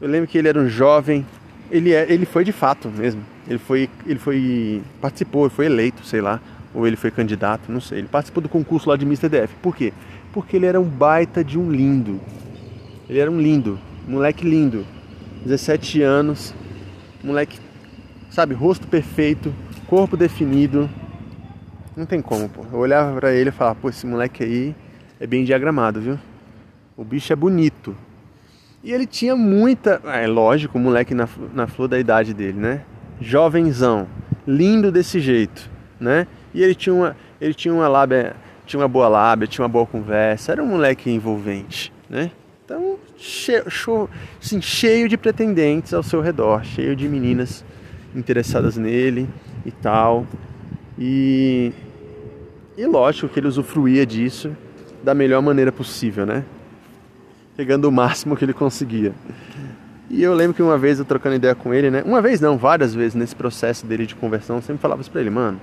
Eu 0.00 0.08
lembro 0.08 0.26
que 0.26 0.38
ele 0.38 0.48
era 0.48 0.58
um 0.58 0.66
jovem, 0.66 1.26
ele, 1.70 1.92
é, 1.92 2.10
ele 2.10 2.24
foi 2.24 2.42
de 2.42 2.52
fato 2.52 2.88
mesmo. 2.88 3.22
Ele 3.46 3.58
foi, 3.58 3.90
ele 4.06 4.18
foi, 4.18 4.80
participou, 4.98 5.50
foi 5.50 5.66
eleito, 5.66 6.06
sei 6.06 6.22
lá, 6.22 6.40
ou 6.72 6.86
ele 6.86 6.96
foi 6.96 7.10
candidato, 7.10 7.70
não 7.70 7.82
sei. 7.82 7.98
Ele 7.98 8.08
participou 8.08 8.42
do 8.42 8.48
concurso 8.48 8.88
lá 8.88 8.96
de 8.96 9.04
Mr. 9.04 9.28
DF. 9.28 9.54
Por 9.60 9.76
quê? 9.76 9.92
Porque 10.34 10.56
ele 10.56 10.66
era 10.66 10.78
um 10.78 10.84
baita 10.84 11.42
de 11.42 11.58
um 11.58 11.70
lindo. 11.70 12.20
Ele 13.08 13.18
era 13.18 13.30
um 13.30 13.40
lindo, 13.40 13.78
moleque 14.06 14.44
lindo. 14.44 14.84
17 15.46 16.02
anos, 16.02 16.54
moleque 17.22 17.58
sabe, 18.34 18.52
rosto 18.52 18.88
perfeito, 18.88 19.54
corpo 19.86 20.16
definido. 20.16 20.90
Não 21.96 22.04
tem 22.04 22.20
como, 22.20 22.48
pô. 22.48 22.66
Eu 22.72 22.80
olhava 22.80 23.14
para 23.14 23.32
ele 23.32 23.50
e 23.50 23.52
falava, 23.52 23.78
pô, 23.80 23.88
esse 23.88 24.04
moleque 24.04 24.42
aí 24.42 24.74
é 25.20 25.26
bem 25.26 25.44
diagramado, 25.44 26.00
viu? 26.00 26.18
O 26.96 27.04
bicho 27.04 27.32
é 27.32 27.36
bonito. 27.36 27.96
E 28.82 28.92
ele 28.92 29.06
tinha 29.06 29.36
muita. 29.36 30.00
É 30.04 30.26
lógico, 30.26 30.78
moleque 30.78 31.14
na, 31.14 31.28
na 31.54 31.68
flor 31.68 31.86
da 31.86 31.98
idade 31.98 32.34
dele, 32.34 32.58
né? 32.58 32.82
Jovenzão, 33.20 34.08
lindo 34.46 34.90
desse 34.90 35.20
jeito, 35.20 35.70
né? 36.00 36.26
E 36.52 36.60
ele 36.60 36.74
tinha 36.74 36.92
uma, 36.92 37.16
ele 37.40 37.54
tinha 37.54 37.72
uma 37.72 37.86
lábia, 37.86 38.34
tinha 38.66 38.80
uma 38.80 38.88
boa 38.88 39.08
lábia, 39.08 39.46
tinha 39.46 39.62
uma 39.62 39.68
boa 39.68 39.86
conversa, 39.86 40.52
era 40.52 40.62
um 40.62 40.66
moleque 40.66 41.10
envolvente, 41.10 41.92
né? 42.08 42.30
Então, 42.64 42.98
cheio, 43.16 43.64
assim, 44.42 44.60
cheio 44.60 45.08
de 45.08 45.16
pretendentes 45.16 45.92
ao 45.92 46.02
seu 46.02 46.20
redor, 46.20 46.64
cheio 46.64 46.96
de 46.96 47.06
meninas 47.06 47.64
interessadas 48.14 48.76
nele 48.76 49.28
e 49.66 49.70
tal. 49.70 50.26
E, 50.98 51.72
e 52.76 52.86
lógico 52.86 53.28
que 53.28 53.38
ele 53.38 53.48
usufruía 53.48 54.06
disso 54.06 54.56
da 55.02 55.14
melhor 55.14 55.42
maneira 55.42 55.70
possível, 55.70 56.24
né? 56.24 56.44
Pegando 57.54 57.86
o 57.86 57.92
máximo 57.92 58.34
que 58.36 58.44
ele 58.44 58.54
conseguia. 58.54 59.12
E 60.08 60.22
eu 60.22 60.32
lembro 60.32 60.54
que 60.54 60.62
uma 60.62 60.78
vez 60.78 60.98
eu 60.98 61.04
trocando 61.04 61.36
ideia 61.36 61.54
com 61.54 61.74
ele, 61.74 61.90
né? 61.90 62.02
Uma 62.04 62.22
vez 62.22 62.40
não, 62.40 62.56
várias 62.56 62.94
vezes 62.94 63.14
nesse 63.14 63.36
processo 63.36 63.84
dele 63.84 64.06
de 64.06 64.14
conversão, 64.14 64.56
eu 64.56 64.62
sempre 64.62 64.80
falava 64.80 65.02
isso 65.02 65.10
pra 65.10 65.20
ele, 65.20 65.30
mano, 65.30 65.60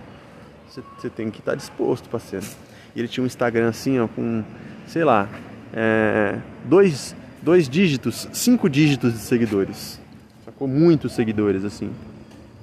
você 0.97 1.09
tem 1.09 1.29
que 1.31 1.39
estar 1.39 1.51
tá 1.51 1.57
disposto, 1.57 2.09
parceiro. 2.09 2.45
E 2.95 2.99
ele 2.99 3.07
tinha 3.07 3.23
um 3.23 3.27
Instagram 3.27 3.69
assim, 3.69 3.99
ó, 3.99 4.07
com, 4.07 4.43
sei 4.87 5.03
lá, 5.03 5.27
é, 5.73 6.37
dois, 6.65 7.15
dois 7.41 7.67
dígitos, 7.69 8.27
cinco 8.33 8.69
dígitos 8.69 9.13
de 9.13 9.19
seguidores. 9.19 9.99
Sacou? 10.45 10.67
Muitos 10.67 11.13
seguidores, 11.13 11.63
assim 11.63 11.91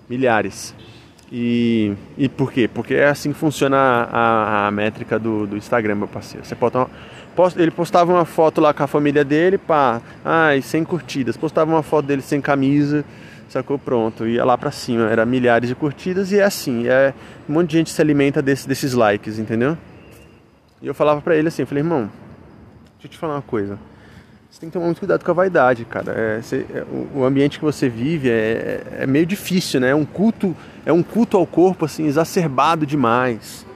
milhares. 0.09 0.75
E, 1.31 1.93
e 2.17 2.29
por 2.29 2.51
quê? 2.51 2.69
Porque 2.73 2.95
é 2.95 3.09
assim 3.09 3.33
que 3.33 3.39
funciona 3.39 3.77
a, 3.77 4.67
a 4.67 4.71
métrica 4.71 5.19
do, 5.19 5.47
do 5.47 5.57
Instagram, 5.57 5.97
meu 5.97 6.09
parceiro. 6.09 6.47
Você 6.47 6.55
pode 6.55 6.77
ele 7.57 7.71
postava 7.71 8.13
uma 8.13 8.25
foto 8.25 8.61
lá 8.61 8.75
com 8.75 8.83
a 8.83 8.87
família 8.89 9.25
dele, 9.25 9.59
pá, 9.59 10.01
ai, 10.25 10.61
sem 10.61 10.83
curtidas. 10.83 11.37
Postava 11.37 11.71
uma 11.71 11.85
foto 11.85 12.07
dele 12.07 12.21
sem 12.21 12.41
camisa, 12.41 13.05
sacou? 13.49 13.79
Pronto, 13.79 14.27
ia 14.27 14.45
lá 14.45 14.59
pra 14.59 14.73
cima. 14.73 15.09
Era 15.09 15.25
milhares 15.25 15.69
de 15.69 15.75
curtidas 15.75 16.33
e 16.33 16.41
é 16.41 16.43
assim. 16.43 16.89
É, 16.89 17.15
um 17.49 17.53
monte 17.53 17.71
de 17.71 17.77
gente 17.77 17.91
se 17.91 18.01
alimenta 18.01 18.43
desse, 18.43 18.67
desses 18.67 18.93
likes, 18.93 19.39
entendeu? 19.39 19.79
E 20.81 20.87
eu 20.87 20.95
falava 20.95 21.21
pra 21.21 21.37
ele 21.37 21.49
assim, 21.49 21.63
eu 21.63 21.67
falei, 21.67 21.83
irmão, 21.83 22.11
deixa 22.95 23.07
eu 23.07 23.11
te 23.11 23.19
falar 23.19 23.35
uma 23.35 23.43
coisa. 23.43 23.79
Você 24.51 24.61
tem 24.61 24.71
que 24.71 24.73
tomar 24.73 24.87
muito 24.87 24.99
cuidado 24.99 25.25
com 25.25 25.31
a 25.31 25.35
vaidade, 25.35 25.85
cara. 25.85 26.13
É, 26.13 26.41
você, 26.41 26.65
é, 26.73 26.83
o, 26.83 27.19
o, 27.19 27.25
ambiente 27.25 27.59
que 27.59 27.65
você 27.65 27.89
vive 27.89 28.31
é, 28.31 28.83
é, 29.01 29.07
meio 29.07 29.27
difícil, 29.27 29.81
né? 29.81 29.91
É 29.91 29.95
um 29.95 30.07
culto, 30.07 30.57
é 30.87 30.93
um 30.93 31.03
culto 31.03 31.37
ao 31.37 31.47
corpo 31.47 31.85
assim 31.85 32.07
exacerbado 32.07 32.87
demais. 32.87 33.67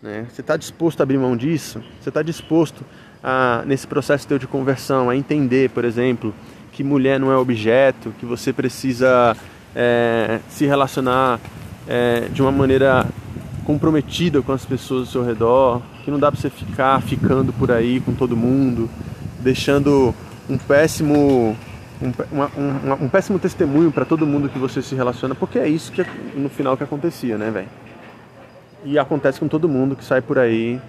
Né? 0.00 0.26
Você 0.30 0.40
está 0.40 0.56
disposto 0.56 1.00
a 1.00 1.02
abrir 1.02 1.18
mão 1.18 1.36
disso? 1.36 1.82
Você 2.00 2.10
está 2.10 2.22
disposto 2.22 2.84
a, 3.22 3.64
nesse 3.66 3.86
processo 3.86 4.28
teu 4.28 4.38
de 4.38 4.46
conversão, 4.46 5.10
a 5.10 5.16
entender, 5.16 5.70
por 5.70 5.84
exemplo, 5.84 6.32
que 6.70 6.84
mulher 6.84 7.18
não 7.18 7.32
é 7.32 7.36
objeto, 7.36 8.14
que 8.20 8.26
você 8.26 8.52
precisa 8.52 9.36
é, 9.74 10.38
se 10.48 10.64
relacionar 10.64 11.40
é, 11.88 12.28
de 12.30 12.40
uma 12.40 12.52
maneira 12.52 13.06
comprometida 13.64 14.42
com 14.42 14.52
as 14.52 14.64
pessoas 14.64 15.00
ao 15.00 15.06
seu 15.06 15.24
redor, 15.24 15.82
que 16.04 16.10
não 16.10 16.18
dá 16.18 16.30
para 16.30 16.40
você 16.40 16.50
ficar 16.50 17.00
ficando 17.02 17.52
por 17.52 17.70
aí 17.70 18.00
com 18.00 18.14
todo 18.14 18.36
mundo 18.36 18.88
deixando 19.44 20.14
um 20.48 20.56
péssimo 20.56 21.56
um, 22.02 22.12
uma, 22.32 22.50
um, 22.56 23.04
um 23.04 23.08
péssimo 23.08 23.38
testemunho 23.38 23.92
para 23.92 24.04
todo 24.04 24.26
mundo 24.26 24.48
que 24.48 24.58
você 24.58 24.82
se 24.82 24.94
relaciona, 24.94 25.34
porque 25.34 25.58
é 25.58 25.68
isso 25.68 25.92
que 25.92 26.04
no 26.34 26.48
final 26.48 26.76
que 26.76 26.82
acontecia, 26.82 27.38
né, 27.38 27.50
velho? 27.50 27.68
E 28.84 28.98
acontece 28.98 29.38
com 29.38 29.46
todo 29.46 29.68
mundo 29.68 29.94
que 29.94 30.04
sai 30.04 30.20
por 30.20 30.38
aí 30.38 30.80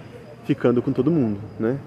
ficando 0.44 0.82
com 0.82 0.92
todo 0.92 1.10
mundo, 1.10 1.38
né? 1.60 1.78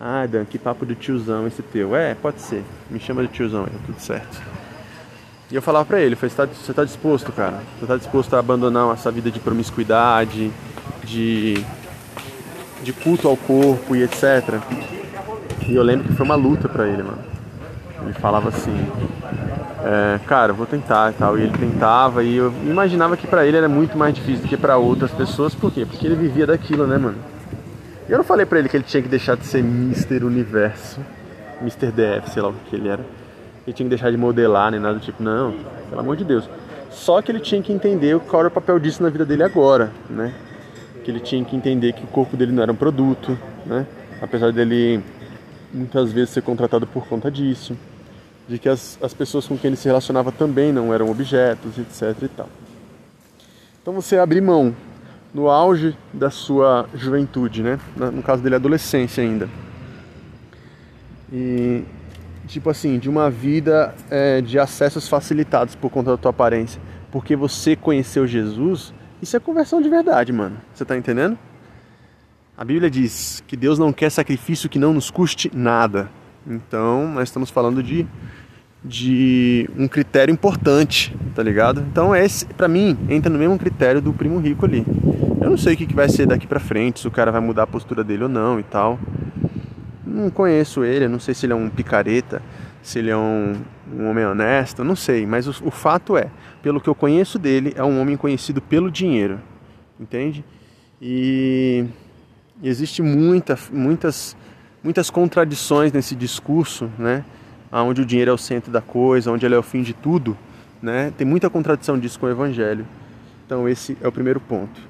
Ah, 0.00 0.26
Dan, 0.26 0.44
que 0.44 0.58
papo 0.58 0.84
de 0.84 0.94
tiozão 0.94 1.46
esse 1.46 1.62
teu. 1.62 1.94
É, 1.94 2.14
pode 2.14 2.40
ser. 2.40 2.62
Me 2.90 2.98
chama 2.98 3.22
de 3.22 3.28
tiozão, 3.28 3.64
é 3.64 3.86
tudo 3.86 3.98
certo. 4.00 4.42
E 5.50 5.54
eu 5.54 5.62
falava 5.62 5.84
pra 5.84 6.00
ele, 6.00 6.16
você 6.16 6.28
tá, 6.30 6.46
você 6.46 6.72
tá 6.72 6.84
disposto, 6.84 7.30
cara? 7.30 7.60
Você 7.78 7.86
tá 7.86 7.96
disposto 7.96 8.34
a 8.34 8.38
abandonar 8.38 8.92
essa 8.94 9.10
vida 9.10 9.30
de 9.30 9.38
promiscuidade, 9.38 10.50
de, 11.04 11.62
de 12.82 12.92
culto 12.92 13.28
ao 13.28 13.36
corpo 13.36 13.94
e 13.94 14.02
etc. 14.02 14.58
E 15.68 15.74
eu 15.74 15.82
lembro 15.82 16.08
que 16.08 16.14
foi 16.14 16.24
uma 16.24 16.34
luta 16.34 16.68
pra 16.68 16.86
ele, 16.86 17.02
mano. 17.02 17.18
Ele 18.02 18.12
falava 18.14 18.48
assim, 18.48 18.74
é, 19.84 20.18
cara, 20.26 20.52
vou 20.52 20.66
tentar 20.66 21.12
e 21.12 21.14
tal. 21.14 21.38
E 21.38 21.42
ele 21.42 21.56
tentava 21.56 22.22
e 22.24 22.36
eu 22.36 22.52
imaginava 22.64 23.16
que 23.16 23.26
pra 23.26 23.46
ele 23.46 23.56
era 23.56 23.68
muito 23.68 23.96
mais 23.98 24.14
difícil 24.14 24.42
do 24.42 24.48
que 24.48 24.56
pra 24.56 24.78
outras 24.78 25.10
pessoas. 25.10 25.54
Por 25.54 25.70
quê? 25.70 25.84
Porque 25.84 26.06
ele 26.06 26.16
vivia 26.16 26.46
daquilo, 26.46 26.86
né, 26.86 26.96
mano? 26.96 27.18
E 28.08 28.12
eu 28.12 28.18
não 28.18 28.24
falei 28.24 28.46
pra 28.46 28.58
ele 28.58 28.68
que 28.68 28.76
ele 28.76 28.84
tinha 28.84 29.02
que 29.02 29.08
deixar 29.08 29.36
de 29.36 29.46
ser 29.46 29.58
Mr. 29.60 30.24
Universo, 30.24 31.00
Mr. 31.60 31.90
DF, 31.90 32.30
sei 32.30 32.42
lá 32.42 32.48
o 32.48 32.54
que 32.68 32.76
ele 32.76 32.88
era. 32.88 33.04
Ele 33.66 33.74
tinha 33.74 33.86
que 33.86 33.90
deixar 33.90 34.10
de 34.10 34.16
modelar, 34.16 34.70
nem 34.70 34.80
nada 34.80 34.98
do 34.98 35.00
tipo, 35.00 35.22
não, 35.22 35.54
pelo 35.88 36.00
amor 36.00 36.16
de 36.16 36.24
Deus. 36.24 36.48
Só 36.90 37.20
que 37.20 37.32
ele 37.32 37.40
tinha 37.40 37.60
que 37.62 37.72
entender 37.72 38.18
qual 38.20 38.40
era 38.40 38.48
o 38.48 38.50
papel 38.50 38.78
disso 38.78 39.02
na 39.02 39.08
vida 39.08 39.24
dele 39.24 39.42
agora, 39.42 39.90
né? 40.08 40.32
Que 41.04 41.10
ele 41.10 41.20
tinha 41.20 41.44
que 41.44 41.56
entender 41.56 41.92
que 41.92 42.04
o 42.04 42.06
corpo 42.06 42.36
dele 42.36 42.52
não 42.52 42.62
era 42.62 42.70
um 42.70 42.76
produto, 42.76 43.38
né? 43.66 43.86
Apesar 44.22 44.52
dele 44.52 45.02
muitas 45.72 46.12
vezes 46.12 46.30
ser 46.30 46.42
contratado 46.42 46.86
por 46.86 47.06
conta 47.06 47.30
disso, 47.30 47.76
de 48.48 48.58
que 48.58 48.68
as, 48.68 48.96
as 49.02 49.12
pessoas 49.12 49.46
com 49.46 49.58
quem 49.58 49.68
ele 49.68 49.76
se 49.76 49.88
relacionava 49.88 50.30
também 50.30 50.72
não 50.72 50.94
eram 50.94 51.10
objetos, 51.10 51.78
etc 51.78 52.22
e 52.22 52.28
tal. 52.28 52.48
Então 53.82 53.92
você 53.92 54.16
abrir 54.18 54.40
mão 54.40 54.74
no 55.34 55.50
auge 55.50 55.96
da 56.12 56.30
sua 56.30 56.88
juventude, 56.94 57.62
né? 57.62 57.78
No 57.96 58.22
caso 58.22 58.40
dele, 58.40 58.54
adolescência 58.54 59.22
ainda. 59.22 59.48
E 61.32 61.82
tipo 62.46 62.70
assim, 62.70 62.98
de 62.98 63.08
uma 63.08 63.30
vida 63.30 63.94
é, 64.10 64.40
de 64.40 64.58
acessos 64.58 65.08
facilitados 65.08 65.74
por 65.74 65.90
conta 65.90 66.10
da 66.10 66.16
tua 66.16 66.30
aparência, 66.30 66.80
porque 67.10 67.34
você 67.36 67.76
conheceu 67.76 68.26
Jesus, 68.26 68.92
isso 69.22 69.36
é 69.36 69.40
conversão 69.40 69.80
de 69.80 69.88
verdade, 69.88 70.32
mano. 70.32 70.56
Você 70.72 70.84
tá 70.84 70.96
entendendo? 70.96 71.38
A 72.56 72.64
Bíblia 72.64 72.90
diz 72.90 73.42
que 73.46 73.56
Deus 73.56 73.78
não 73.78 73.92
quer 73.92 74.10
sacrifício 74.10 74.68
que 74.68 74.78
não 74.78 74.92
nos 74.92 75.10
custe 75.10 75.50
nada. 75.52 76.08
Então, 76.46 77.08
nós 77.08 77.28
estamos 77.28 77.50
falando 77.50 77.82
de, 77.82 78.06
de 78.84 79.68
um 79.76 79.88
critério 79.88 80.32
importante, 80.32 81.16
tá 81.34 81.42
ligado? 81.42 81.80
Então, 81.80 82.14
esse, 82.14 82.44
para 82.46 82.68
mim, 82.68 82.96
entra 83.08 83.32
no 83.32 83.38
mesmo 83.38 83.58
critério 83.58 84.00
do 84.00 84.12
primo 84.12 84.38
rico 84.38 84.66
ali. 84.66 84.84
Eu 85.40 85.50
não 85.50 85.56
sei 85.56 85.74
o 85.74 85.76
que 85.76 85.92
vai 85.94 86.08
ser 86.08 86.26
daqui 86.26 86.46
pra 86.46 86.60
frente, 86.60 87.00
se 87.00 87.08
o 87.08 87.10
cara 87.10 87.32
vai 87.32 87.40
mudar 87.40 87.64
a 87.64 87.66
postura 87.66 88.04
dele 88.04 88.24
ou 88.24 88.28
não 88.28 88.60
e 88.60 88.62
tal. 88.62 88.98
Não 90.14 90.30
conheço 90.30 90.84
ele, 90.84 91.08
não 91.08 91.18
sei 91.18 91.34
se 91.34 91.44
ele 91.44 91.52
é 91.52 91.56
um 91.56 91.68
picareta, 91.68 92.40
se 92.82 92.98
ele 92.98 93.10
é 93.10 93.16
um, 93.16 93.54
um 93.92 94.08
homem 94.08 94.24
honesto, 94.24 94.84
não 94.84 94.94
sei, 94.94 95.26
mas 95.26 95.46
o, 95.46 95.66
o 95.66 95.70
fato 95.70 96.16
é, 96.16 96.28
pelo 96.62 96.80
que 96.80 96.88
eu 96.88 96.94
conheço 96.94 97.38
dele, 97.38 97.72
é 97.76 97.82
um 97.82 98.00
homem 98.00 98.16
conhecido 98.16 98.60
pelo 98.60 98.90
dinheiro, 98.90 99.40
entende? 99.98 100.44
E, 101.00 101.84
e 102.62 102.68
existe 102.68 103.02
muita, 103.02 103.58
muitas, 103.72 104.36
muitas 104.82 105.10
contradições 105.10 105.92
nesse 105.92 106.14
discurso, 106.14 106.90
né? 106.98 107.24
Onde 107.72 108.02
o 108.02 108.06
dinheiro 108.06 108.30
é 108.30 108.34
o 108.34 108.38
centro 108.38 108.70
da 108.70 108.80
coisa, 108.80 109.32
onde 109.32 109.44
ele 109.44 109.54
é 109.54 109.58
o 109.58 109.62
fim 109.62 109.82
de 109.82 109.92
tudo, 109.92 110.38
né? 110.80 111.12
Tem 111.18 111.26
muita 111.26 111.50
contradição 111.50 111.98
disso 111.98 112.20
com 112.20 112.26
o 112.26 112.30
Evangelho. 112.30 112.86
Então 113.44 113.68
esse 113.68 113.96
é 114.00 114.06
o 114.06 114.12
primeiro 114.12 114.38
ponto. 114.38 114.80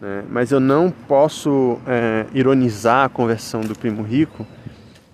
Né? 0.00 0.24
Mas 0.28 0.50
eu 0.50 0.58
não 0.58 0.90
posso 0.90 1.78
é, 1.86 2.26
ironizar 2.34 3.04
a 3.04 3.08
conversão 3.08 3.60
do 3.60 3.74
primo 3.74 4.02
rico 4.02 4.44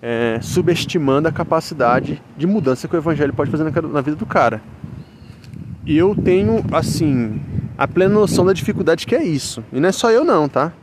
é, 0.01 0.39
subestimando 0.41 1.27
a 1.27 1.31
capacidade 1.31 2.21
de 2.35 2.47
mudança 2.47 2.87
que 2.87 2.95
o 2.95 2.97
Evangelho 2.97 3.33
pode 3.33 3.51
fazer 3.51 3.63
na, 3.63 4.01
vida 4.01 4.17
do 4.17 4.25
cara. 4.25 4.61
E 5.85 5.97
eu 5.97 6.15
tenho, 6.15 6.63
assim, 6.71 7.39
a 7.77 7.87
plena 7.87 8.13
noção 8.13 8.45
da 8.45 8.53
dificuldade 8.53 9.05
que 9.05 9.15
é 9.15 9.23
isso. 9.23 9.63
E 9.71 9.79
não 9.79 9.89
é 9.89 9.91
só 9.91 10.09
eu 10.09 10.23
não, 10.23 10.49
tá? 10.49 10.73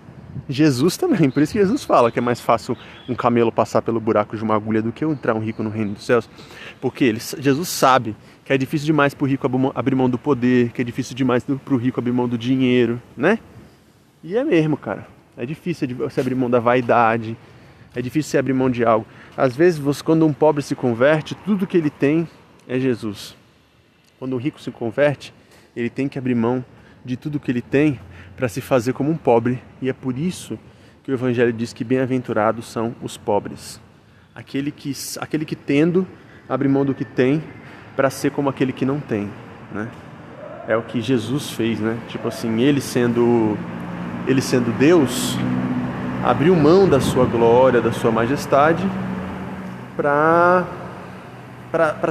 Jesus 0.48 0.96
também, 0.96 1.30
por 1.30 1.42
isso 1.42 1.52
que 1.52 1.58
Jesus 1.58 1.84
fala 1.84 2.12
que 2.12 2.18
é 2.18 2.22
mais 2.22 2.40
fácil 2.40 2.76
um 3.08 3.14
camelo 3.14 3.50
passar 3.50 3.82
pelo 3.82 4.00
buraco 4.00 4.36
de 4.36 4.42
uma 4.42 4.54
agulha 4.54 4.80
do 4.80 4.92
que 4.92 5.04
entrar 5.04 5.34
um 5.34 5.40
rico 5.40 5.62
no 5.62 5.70
reino 5.70 5.94
dos 5.94 6.04
céus. 6.04 6.28
Porque 6.80 7.04
ele, 7.04 7.20
Jesus 7.38 7.68
sabe 7.68 8.14
que 8.44 8.52
é 8.52 8.58
difícil 8.58 8.86
demais 8.86 9.14
para 9.14 9.24
o 9.24 9.28
rico 9.28 9.46
abrir 9.74 9.94
mão 9.94 10.08
do 10.08 10.16
poder, 10.16 10.70
que 10.70 10.80
é 10.80 10.84
difícil 10.84 11.14
demais 11.14 11.44
para 11.44 11.74
o 11.74 11.76
rico 11.76 11.98
abrir 11.98 12.12
mão 12.12 12.28
do 12.28 12.38
dinheiro, 12.38 13.02
né? 13.16 13.38
E 14.22 14.36
é 14.36 14.44
mesmo, 14.44 14.76
cara. 14.76 15.06
É 15.36 15.44
difícil 15.44 15.88
você 15.96 16.20
abrir 16.20 16.34
mão 16.34 16.48
da 16.48 16.58
vaidade, 16.58 17.36
é 17.94 18.02
difícil 18.02 18.30
você 18.30 18.38
abrir 18.38 18.52
mão 18.52 18.70
de 18.70 18.84
algo. 18.84 19.06
Às 19.36 19.56
vezes, 19.56 19.78
você, 19.78 20.02
quando 20.02 20.26
um 20.26 20.32
pobre 20.32 20.62
se 20.62 20.74
converte, 20.74 21.34
tudo 21.34 21.66
que 21.66 21.76
ele 21.76 21.90
tem 21.90 22.28
é 22.66 22.78
Jesus. 22.78 23.36
Quando 24.18 24.34
o 24.34 24.36
rico 24.36 24.60
se 24.60 24.70
converte, 24.70 25.32
ele 25.74 25.88
tem 25.88 26.08
que 26.08 26.18
abrir 26.18 26.34
mão 26.34 26.64
de 27.04 27.16
tudo 27.16 27.40
que 27.40 27.50
ele 27.50 27.62
tem 27.62 27.98
para 28.36 28.48
se 28.48 28.60
fazer 28.60 28.92
como 28.92 29.10
um 29.10 29.16
pobre. 29.16 29.62
E 29.80 29.88
é 29.88 29.92
por 29.92 30.18
isso 30.18 30.58
que 31.02 31.10
o 31.10 31.14
Evangelho 31.14 31.52
diz 31.52 31.72
que 31.72 31.84
bem-aventurados 31.84 32.66
são 32.66 32.94
os 33.02 33.16
pobres. 33.16 33.80
Aquele 34.34 34.70
que, 34.70 34.92
aquele 35.20 35.44
que 35.44 35.56
tendo, 35.56 36.06
abre 36.48 36.68
mão 36.68 36.84
do 36.84 36.94
que 36.94 37.04
tem 37.04 37.42
para 37.96 38.10
ser 38.10 38.30
como 38.30 38.48
aquele 38.48 38.72
que 38.72 38.84
não 38.84 39.00
tem, 39.00 39.30
né? 39.72 39.88
É 40.68 40.76
o 40.76 40.82
que 40.82 41.00
Jesus 41.00 41.50
fez, 41.50 41.80
né? 41.80 41.98
Tipo 42.08 42.28
assim, 42.28 42.60
ele 42.60 42.80
sendo 42.80 43.56
ele 44.26 44.42
sendo 44.42 44.70
Deus, 44.78 45.36
abriu 46.24 46.54
mão 46.54 46.88
da 46.88 47.00
sua 47.00 47.24
glória, 47.24 47.80
da 47.80 47.92
sua 47.92 48.10
majestade 48.10 48.84
para 49.96 50.64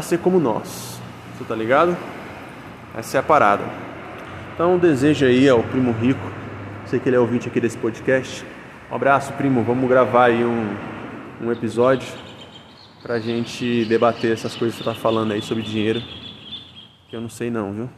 ser 0.02 0.20
como 0.20 0.40
nós. 0.40 1.00
Você 1.38 1.44
tá 1.44 1.56
ligado? 1.56 1.96
Essa 2.96 3.18
é 3.18 3.20
a 3.20 3.24
parada. 3.24 3.64
Então, 4.54 4.78
desejo 4.78 5.26
aí 5.26 5.48
ao 5.48 5.62
primo 5.62 5.92
rico, 5.92 6.32
sei 6.86 7.00
que 7.00 7.08
ele 7.08 7.16
é 7.16 7.20
ouvinte 7.20 7.48
aqui 7.48 7.60
desse 7.60 7.78
podcast. 7.78 8.44
Um 8.92 8.96
abraço, 8.96 9.34
primo. 9.34 9.64
Vamos 9.64 9.88
gravar 9.88 10.26
aí 10.26 10.44
um, 10.44 10.76
um 11.42 11.52
episódio 11.52 12.08
pra 13.04 13.20
gente 13.20 13.86
debater 13.86 14.32
essas 14.34 14.56
coisas 14.56 14.78
que 14.78 14.84
você 14.84 14.90
tá 14.90 14.96
falando 14.96 15.34
aí 15.34 15.42
sobre 15.42 15.62
dinheiro. 15.62 16.02
Que 17.10 17.16
eu 17.16 17.22
não 17.22 17.30
sei 17.30 17.52
não, 17.52 17.72
viu? 17.72 17.90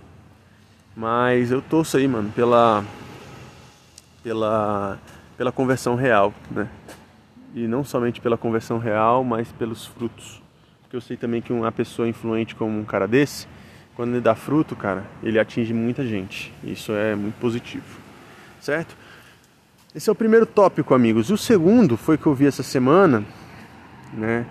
Mas 0.96 1.52
eu 1.52 1.62
torço 1.62 1.98
aí, 1.98 2.08
mano, 2.08 2.30
pela 2.36 2.84
pela 4.22 4.98
pela 5.40 5.54
conversão 5.54 5.96
real, 5.96 6.34
né? 6.52 6.68
E 7.56 7.66
não 7.66 7.82
somente 7.82 8.20
pela 8.20 8.38
conversão 8.38 8.78
real, 8.78 9.24
mas 9.24 9.50
pelos 9.54 9.86
frutos. 9.86 10.44
Porque 10.82 10.98
eu 10.98 11.00
sei 11.00 11.16
também 11.16 11.42
que 11.42 11.54
uma 11.54 11.72
pessoa 11.72 12.10
influente 12.10 12.54
como 12.54 12.78
um 12.78 12.84
cara 12.84 13.08
desse, 13.08 13.48
quando 13.96 14.12
ele 14.12 14.20
dá 14.20 14.36
fruto, 14.36 14.76
cara, 14.76 15.06
ele 15.24 15.40
atinge 15.40 15.74
muita 15.74 16.06
gente. 16.06 16.54
Isso 16.62 16.92
é 16.92 17.16
muito 17.16 17.40
positivo. 17.40 17.86
Certo? 18.60 18.98
Esse 19.96 20.10
é 20.10 20.12
o 20.12 20.16
primeiro 20.16 20.46
tópico, 20.46 20.94
amigos. 20.94 21.30
O 21.30 21.38
segundo 21.38 21.96
foi 21.96 22.18
que 22.18 22.26
eu 22.26 22.34
vi 22.34 22.46
essa 22.46 22.62
semana, 22.62 23.24
né? 24.14 24.46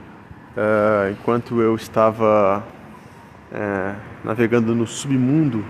uh, 0.56 1.12
enquanto 1.12 1.60
eu 1.60 1.74
estava 1.74 2.64
uh, 3.52 4.00
navegando 4.24 4.74
no 4.74 4.86
submundo 4.86 5.62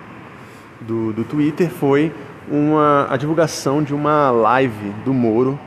do, 0.80 1.12
do 1.12 1.24
Twitter, 1.24 1.68
foi 1.68 2.14
uma, 2.50 3.06
a 3.10 3.16
divulgação 3.16 3.82
de 3.82 3.94
uma 3.94 4.30
live 4.30 4.90
do 5.04 5.12
Moro 5.12 5.58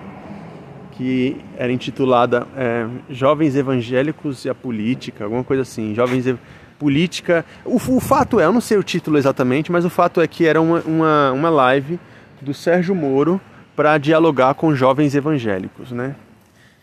que 0.91 1.37
era 1.57 1.71
intitulada 1.71 2.45
é, 2.55 2.85
Jovens 3.09 3.55
Evangélicos 3.55 4.45
e 4.45 4.49
a 4.49 4.55
Política, 4.55 5.23
alguma 5.23 5.43
coisa 5.43 5.63
assim. 5.63 5.95
Jovens 5.95 6.27
e 6.27 6.37
Política. 6.77 7.45
O, 7.65 7.75
o, 7.75 7.99
fato 7.99 8.39
é, 8.39 8.45
eu 8.45 8.53
não 8.53 8.61
sei 8.61 8.77
o 8.77 8.83
título 8.83 9.17
exatamente, 9.17 9.71
mas 9.71 9.85
o 9.85 9.89
fato 9.89 10.21
é 10.21 10.27
que 10.27 10.45
era 10.45 10.61
uma, 10.61 10.79
uma, 10.81 11.31
uma 11.31 11.49
live 11.49 11.99
do 12.41 12.53
Sérgio 12.53 12.93
Moro 12.93 13.39
para 13.75 13.97
dialogar 13.97 14.53
com 14.53 14.75
jovens 14.75 15.15
evangélicos, 15.15 15.91
né? 15.91 16.15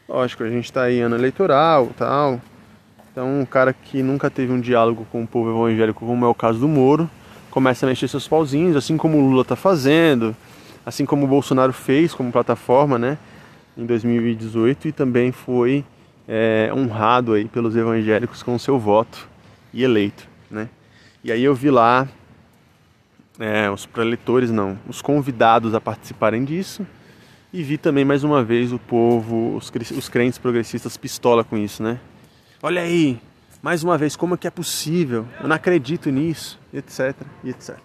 Lógico, 0.08 0.42
a 0.42 0.48
gente 0.48 0.64
está 0.64 0.82
aí 0.84 1.00
ano 1.00 1.16
eleitoral 1.16 1.90
tal. 1.96 2.40
Então, 3.12 3.40
um 3.40 3.44
cara 3.44 3.72
que 3.72 4.02
nunca 4.02 4.30
teve 4.30 4.52
um 4.52 4.61
diálogo 4.61 5.06
com 5.12 5.22
o 5.22 5.26
povo 5.26 5.68
evangélico, 5.68 6.06
como 6.06 6.24
é 6.24 6.28
o 6.28 6.34
caso 6.34 6.58
do 6.58 6.68
Moro, 6.68 7.11
começa 7.59 7.85
a 7.85 7.88
mexer 7.88 8.07
seus 8.07 8.29
pauzinhos, 8.29 8.77
assim 8.77 8.97
como 8.97 9.18
o 9.18 9.31
Lula 9.31 9.42
está 9.42 9.57
fazendo, 9.57 10.37
assim 10.87 11.05
como 11.05 11.25
o 11.25 11.27
Bolsonaro 11.27 11.73
fez 11.73 12.14
como 12.14 12.31
plataforma, 12.31 12.97
né, 12.97 13.18
em 13.77 13.85
2018 13.85 14.87
e 14.87 14.92
também 14.92 15.33
foi 15.33 15.85
é, 16.29 16.71
honrado 16.73 17.33
aí 17.33 17.47
pelos 17.47 17.75
evangélicos 17.75 18.44
com 18.44 18.55
o 18.55 18.61
seu 18.61 18.79
voto 18.79 19.29
e 19.75 19.83
eleito, 19.83 20.29
né. 20.49 20.68
E 21.25 21.33
aí 21.33 21.42
eu 21.42 21.53
vi 21.53 21.68
lá 21.68 22.07
é, 23.40 23.68
os 23.68 23.87
preletores, 23.87 24.53
não, 24.53 24.79
os 24.88 25.03
convidados 25.03 25.75
a 25.75 25.81
participarem 25.81 26.44
disso 26.44 26.87
e 27.53 27.61
vi 27.61 27.77
também 27.77 28.05
mais 28.05 28.23
uma 28.23 28.44
vez 28.44 28.73
o 28.73 28.79
povo, 28.79 29.57
os, 29.57 29.73
os 29.97 30.09
crentes 30.09 30.38
progressistas 30.38 30.97
pistola 30.97 31.42
com 31.42 31.59
isso, 31.59 31.83
né? 31.83 31.99
Olha 32.62 32.83
aí, 32.83 33.18
mais 33.61 33.83
uma 33.83 33.99
vez, 33.99 34.14
como 34.14 34.37
é 34.37 34.38
que 34.38 34.47
é 34.47 34.51
possível? 34.51 35.27
Eu 35.40 35.49
não 35.49 35.57
acredito 35.57 36.09
nisso, 36.09 36.58
etc, 36.72 37.14
etc. 37.44 37.76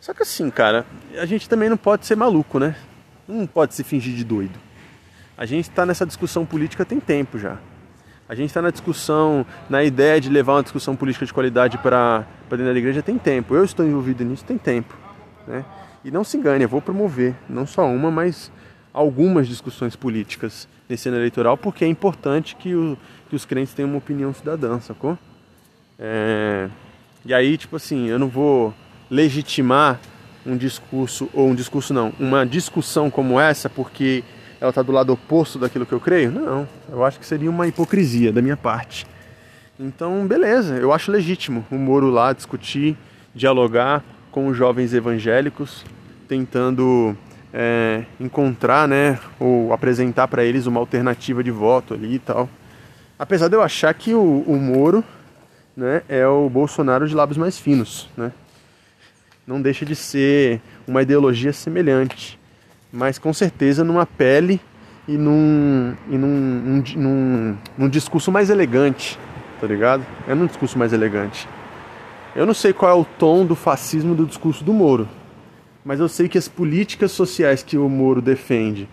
Só 0.00 0.14
que 0.14 0.22
assim, 0.22 0.50
cara, 0.50 0.86
a 1.18 1.26
gente 1.26 1.48
também 1.48 1.68
não 1.68 1.76
pode 1.76 2.06
ser 2.06 2.16
maluco, 2.16 2.58
né? 2.58 2.76
Não 3.26 3.46
pode 3.46 3.74
se 3.74 3.84
fingir 3.84 4.14
de 4.14 4.24
doido. 4.24 4.58
A 5.36 5.44
gente 5.44 5.68
está 5.68 5.84
nessa 5.84 6.06
discussão 6.06 6.46
política 6.46 6.84
tem 6.84 6.98
tempo 6.98 7.38
já. 7.38 7.58
A 8.28 8.34
gente 8.34 8.50
está 8.50 8.60
na 8.60 8.70
discussão, 8.70 9.46
na 9.70 9.82
ideia 9.82 10.20
de 10.20 10.28
levar 10.28 10.54
uma 10.54 10.62
discussão 10.62 10.94
política 10.94 11.24
de 11.24 11.32
qualidade 11.32 11.78
para 11.78 12.26
dentro 12.50 12.72
da 12.72 12.78
igreja 12.78 13.02
tem 13.02 13.16
tempo. 13.16 13.54
Eu 13.54 13.64
estou 13.64 13.86
envolvido 13.86 14.24
nisso 14.24 14.44
tem 14.44 14.58
tempo. 14.58 14.94
Né? 15.46 15.64
E 16.04 16.10
não 16.10 16.22
se 16.22 16.36
engane, 16.36 16.62
eu 16.62 16.68
vou 16.68 16.82
promover 16.82 17.34
não 17.48 17.66
só 17.66 17.86
uma, 17.86 18.10
mas 18.10 18.52
algumas 18.92 19.48
discussões 19.48 19.96
políticas 19.96 20.68
nesse 20.88 21.08
ano 21.08 21.18
eleitoral, 21.18 21.56
porque 21.56 21.84
é 21.84 21.88
importante 21.88 22.56
que, 22.56 22.74
o, 22.74 22.98
que 23.28 23.36
os 23.36 23.44
crentes 23.44 23.72
tenham 23.74 23.90
uma 23.90 23.98
opinião 23.98 24.32
cidadã, 24.34 24.80
sacou? 24.80 25.18
É, 25.98 26.68
e 27.28 27.34
aí, 27.34 27.58
tipo 27.58 27.76
assim, 27.76 28.06
eu 28.08 28.18
não 28.18 28.26
vou 28.26 28.72
legitimar 29.10 30.00
um 30.46 30.56
discurso, 30.56 31.28
ou 31.34 31.48
um 31.48 31.54
discurso 31.54 31.92
não, 31.92 32.10
uma 32.18 32.46
discussão 32.46 33.10
como 33.10 33.38
essa, 33.38 33.68
porque 33.68 34.24
ela 34.58 34.70
está 34.70 34.80
do 34.80 34.92
lado 34.92 35.12
oposto 35.12 35.58
daquilo 35.58 35.84
que 35.84 35.92
eu 35.92 36.00
creio? 36.00 36.32
Não, 36.32 36.66
eu 36.88 37.04
acho 37.04 37.20
que 37.20 37.26
seria 37.26 37.50
uma 37.50 37.66
hipocrisia 37.66 38.32
da 38.32 38.40
minha 38.40 38.56
parte. 38.56 39.06
Então, 39.78 40.26
beleza, 40.26 40.76
eu 40.76 40.90
acho 40.90 41.12
legítimo 41.12 41.66
o 41.70 41.74
Moro 41.74 42.08
lá 42.08 42.32
discutir, 42.32 42.96
dialogar 43.34 44.02
com 44.30 44.46
os 44.46 44.56
jovens 44.56 44.94
evangélicos, 44.94 45.84
tentando 46.26 47.14
é, 47.52 48.04
encontrar, 48.18 48.88
né, 48.88 49.18
ou 49.38 49.74
apresentar 49.74 50.28
para 50.28 50.44
eles 50.44 50.64
uma 50.64 50.80
alternativa 50.80 51.44
de 51.44 51.50
voto 51.50 51.92
ali 51.92 52.14
e 52.14 52.18
tal. 52.18 52.48
Apesar 53.18 53.48
de 53.48 53.54
eu 53.54 53.60
achar 53.60 53.92
que 53.92 54.14
o, 54.14 54.44
o 54.46 54.56
Moro, 54.56 55.04
né, 55.78 56.02
é 56.08 56.26
o 56.26 56.50
Bolsonaro 56.50 57.06
de 57.06 57.14
lábios 57.14 57.38
mais 57.38 57.56
finos, 57.56 58.08
né? 58.16 58.32
Não 59.46 59.62
deixa 59.62 59.86
de 59.86 59.94
ser 59.94 60.60
uma 60.88 61.02
ideologia 61.02 61.52
semelhante, 61.52 62.36
mas 62.92 63.16
com 63.16 63.32
certeza 63.32 63.84
numa 63.84 64.04
pele 64.04 64.60
e 65.06 65.16
num, 65.16 65.94
e 66.10 66.18
num, 66.18 66.28
num, 66.28 66.84
num, 66.96 67.56
num 67.78 67.88
discurso 67.88 68.32
mais 68.32 68.50
elegante, 68.50 69.16
tá 69.60 69.68
ligado? 69.68 70.04
É 70.26 70.34
num 70.34 70.46
discurso 70.46 70.76
mais 70.76 70.92
elegante. 70.92 71.48
Eu 72.34 72.44
não 72.44 72.54
sei 72.54 72.72
qual 72.72 72.90
é 72.90 73.00
o 73.00 73.04
tom 73.04 73.46
do 73.46 73.54
fascismo 73.54 74.16
do 74.16 74.26
discurso 74.26 74.64
do 74.64 74.72
Moro, 74.72 75.08
mas 75.84 76.00
eu 76.00 76.08
sei 76.08 76.28
que 76.28 76.36
as 76.36 76.48
políticas 76.48 77.12
sociais 77.12 77.62
que 77.62 77.78
o 77.78 77.88
Moro 77.88 78.20
defende, 78.20 78.88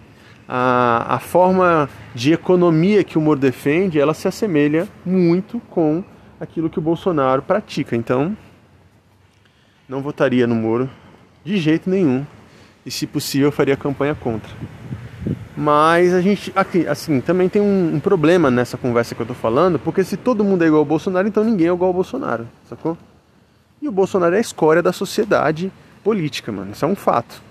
a, 0.48 1.16
a 1.16 1.20
forma 1.20 1.90
de 2.14 2.32
economia 2.32 3.04
que 3.04 3.18
o 3.18 3.22
Moro 3.22 3.40
defende, 3.40 4.00
ela 4.00 4.14
se 4.14 4.28
assemelha 4.28 4.88
muito 5.04 5.60
com 5.72 6.04
aquilo 6.40 6.70
que 6.70 6.80
o 6.80 6.82
Bolsonaro 6.82 7.42
pratica. 7.42 7.96
Então, 7.96 8.36
não 9.88 10.02
votaria 10.02 10.48
no 10.48 10.56
Moro 10.56 10.90
de 11.44 11.58
jeito 11.58 11.90
nenhum. 11.90 12.26
E 12.86 12.92
se 12.92 13.08
possível, 13.08 13.52
faria 13.52 13.76
campanha 13.76 14.14
contra. 14.14 14.52
Mas 15.58 16.14
a 16.14 16.22
gente, 16.22 16.52
aqui, 16.56 16.86
assim, 16.88 17.22
também 17.22 17.48
tem 17.48 17.62
um, 17.62 17.96
um, 17.96 18.00
problema 18.00 18.52
nessa 18.52 18.78
conversa 18.78 19.16
que 19.16 19.22
eu 19.22 19.26
tô 19.26 19.34
falando, 19.34 19.80
porque 19.80 20.04
se 20.04 20.18
todo 20.18 20.44
mundo 20.44 20.64
é 20.64 20.68
igual 20.68 20.80
ao 20.80 20.86
Bolsonaro, 20.86 21.28
então 21.28 21.44
ninguém 21.44 21.68
é 21.68 21.72
igual 21.72 21.88
ao 21.88 21.94
Bolsonaro, 21.94 22.48
sacou? 22.68 22.98
E 23.82 23.88
o 23.88 23.92
Bolsonaro 23.92 24.36
é 24.36 24.38
a 24.38 24.42
escória 24.42 24.84
da 24.84 24.92
sociedade 24.92 25.72
política, 26.04 26.52
mano. 26.52 26.72
Isso 26.72 26.84
é 26.84 26.88
um 26.88 26.96
fato. 26.96 27.42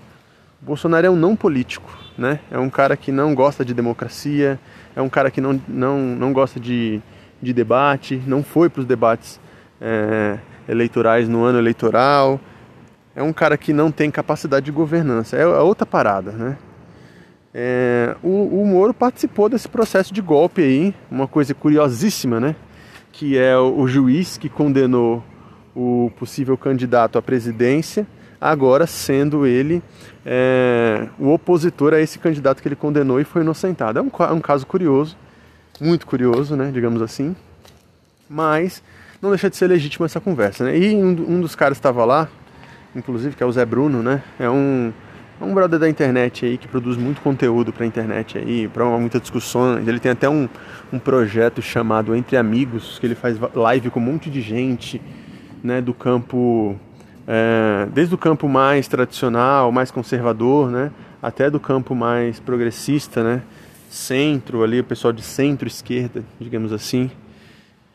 O 0.61 0.65
Bolsonaro 0.65 1.07
é 1.07 1.09
um 1.09 1.15
não 1.15 1.35
político, 1.35 1.97
né? 2.17 2.39
É 2.51 2.59
um 2.59 2.69
cara 2.69 2.95
que 2.95 3.11
não 3.11 3.33
gosta 3.33 3.65
de 3.65 3.73
democracia, 3.73 4.59
é 4.95 5.01
um 5.01 5.09
cara 5.09 5.31
que 5.31 5.41
não, 5.41 5.59
não, 5.67 5.99
não 5.99 6.31
gosta 6.31 6.59
de, 6.59 7.01
de 7.45 7.53
debate, 7.53 8.21
não 8.27 8.43
foi 8.43 8.69
para 8.69 8.81
os 8.81 8.85
debates 8.85 9.39
é, 9.79 10.37
eleitorais 10.67 11.29
no 11.29 11.43
ano 11.43 11.57
eleitoral. 11.57 12.39
É 13.15 13.23
um 13.23 13.31
cara 13.31 13.57
que 13.57 13.71
não 13.71 13.91
tem 13.91 14.11
capacidade 14.11 14.65
de 14.65 14.71
governança. 14.71 15.37
É 15.37 15.45
outra 15.45 15.85
parada, 15.85 16.31
né? 16.31 16.57
É, 17.53 18.13
o, 18.21 18.61
o 18.61 18.65
Moro 18.67 18.93
participou 18.93 19.47
desse 19.47 19.69
processo 19.69 20.13
de 20.13 20.21
golpe 20.21 20.61
aí, 20.61 20.93
uma 21.09 21.25
coisa 21.25 21.53
curiosíssima, 21.53 22.37
né? 22.37 22.55
Que 23.13 23.37
é 23.37 23.57
o, 23.57 23.79
o 23.79 23.87
juiz 23.87 24.37
que 24.37 24.49
condenou 24.49 25.23
o 25.73 26.11
possível 26.17 26.57
candidato 26.57 27.17
à 27.17 27.21
presidência, 27.21 28.05
agora 28.41 28.85
sendo 28.85 29.45
ele 29.45 29.81
é, 30.25 31.07
o 31.17 31.31
opositor 31.31 31.93
a 31.93 32.01
esse 32.01 32.19
candidato 32.19 32.61
que 32.61 32.67
ele 32.67 32.75
condenou 32.75 33.21
e 33.21 33.23
foi 33.23 33.41
inocentado. 33.41 33.99
É 33.99 34.01
um, 34.01 34.09
é 34.19 34.33
um 34.33 34.41
caso 34.41 34.67
curioso, 34.67 35.17
muito 35.79 36.05
curioso, 36.05 36.55
né? 36.55 36.71
Digamos 36.71 37.01
assim. 37.01 37.35
Mas 38.29 38.81
não 39.21 39.29
deixa 39.29 39.49
de 39.49 39.55
ser 39.55 39.67
legítima 39.67 40.05
essa 40.05 40.19
conversa, 40.19 40.65
né? 40.65 40.77
E 40.77 40.95
um, 40.95 41.09
um 41.09 41.41
dos 41.41 41.55
caras 41.55 41.77
estava 41.77 42.03
lá, 42.05 42.27
inclusive, 42.95 43.35
que 43.35 43.43
é 43.43 43.45
o 43.45 43.51
Zé 43.51 43.65
Bruno, 43.65 44.01
né? 44.01 44.23
É 44.39 44.49
um 44.49 44.91
é 45.39 45.43
um 45.43 45.53
brother 45.53 45.77
da 45.77 45.89
internet 45.89 46.45
aí 46.45 46.57
que 46.57 46.65
produz 46.65 46.95
muito 46.95 47.19
conteúdo 47.19 47.73
pra 47.73 47.85
internet 47.85 48.37
aí, 48.37 48.69
para 48.69 48.85
muitas 48.85 49.21
discussões. 49.21 49.85
Ele 49.85 49.99
tem 49.99 50.13
até 50.13 50.29
um, 50.29 50.47
um 50.93 50.97
projeto 50.97 51.61
chamado 51.61 52.15
Entre 52.15 52.37
Amigos, 52.37 52.97
que 52.99 53.05
ele 53.05 53.15
faz 53.15 53.37
live 53.53 53.89
com 53.89 53.99
um 53.99 54.03
monte 54.03 54.29
de 54.29 54.39
gente, 54.39 55.01
né, 55.61 55.81
do 55.81 55.93
campo, 55.93 56.79
é, 57.27 57.85
desde 57.93 58.15
o 58.15 58.17
campo 58.17 58.47
mais 58.47 58.87
tradicional, 58.87 59.73
mais 59.73 59.91
conservador, 59.91 60.71
né, 60.71 60.89
até 61.21 61.49
do 61.49 61.59
campo 61.59 61.93
mais 61.93 62.39
progressista, 62.39 63.21
né, 63.21 63.41
centro 63.89 64.63
ali, 64.63 64.79
o 64.79 64.83
pessoal 64.83 65.13
de 65.13 65.21
centro-esquerda, 65.21 66.23
digamos 66.39 66.73
assim. 66.73 67.09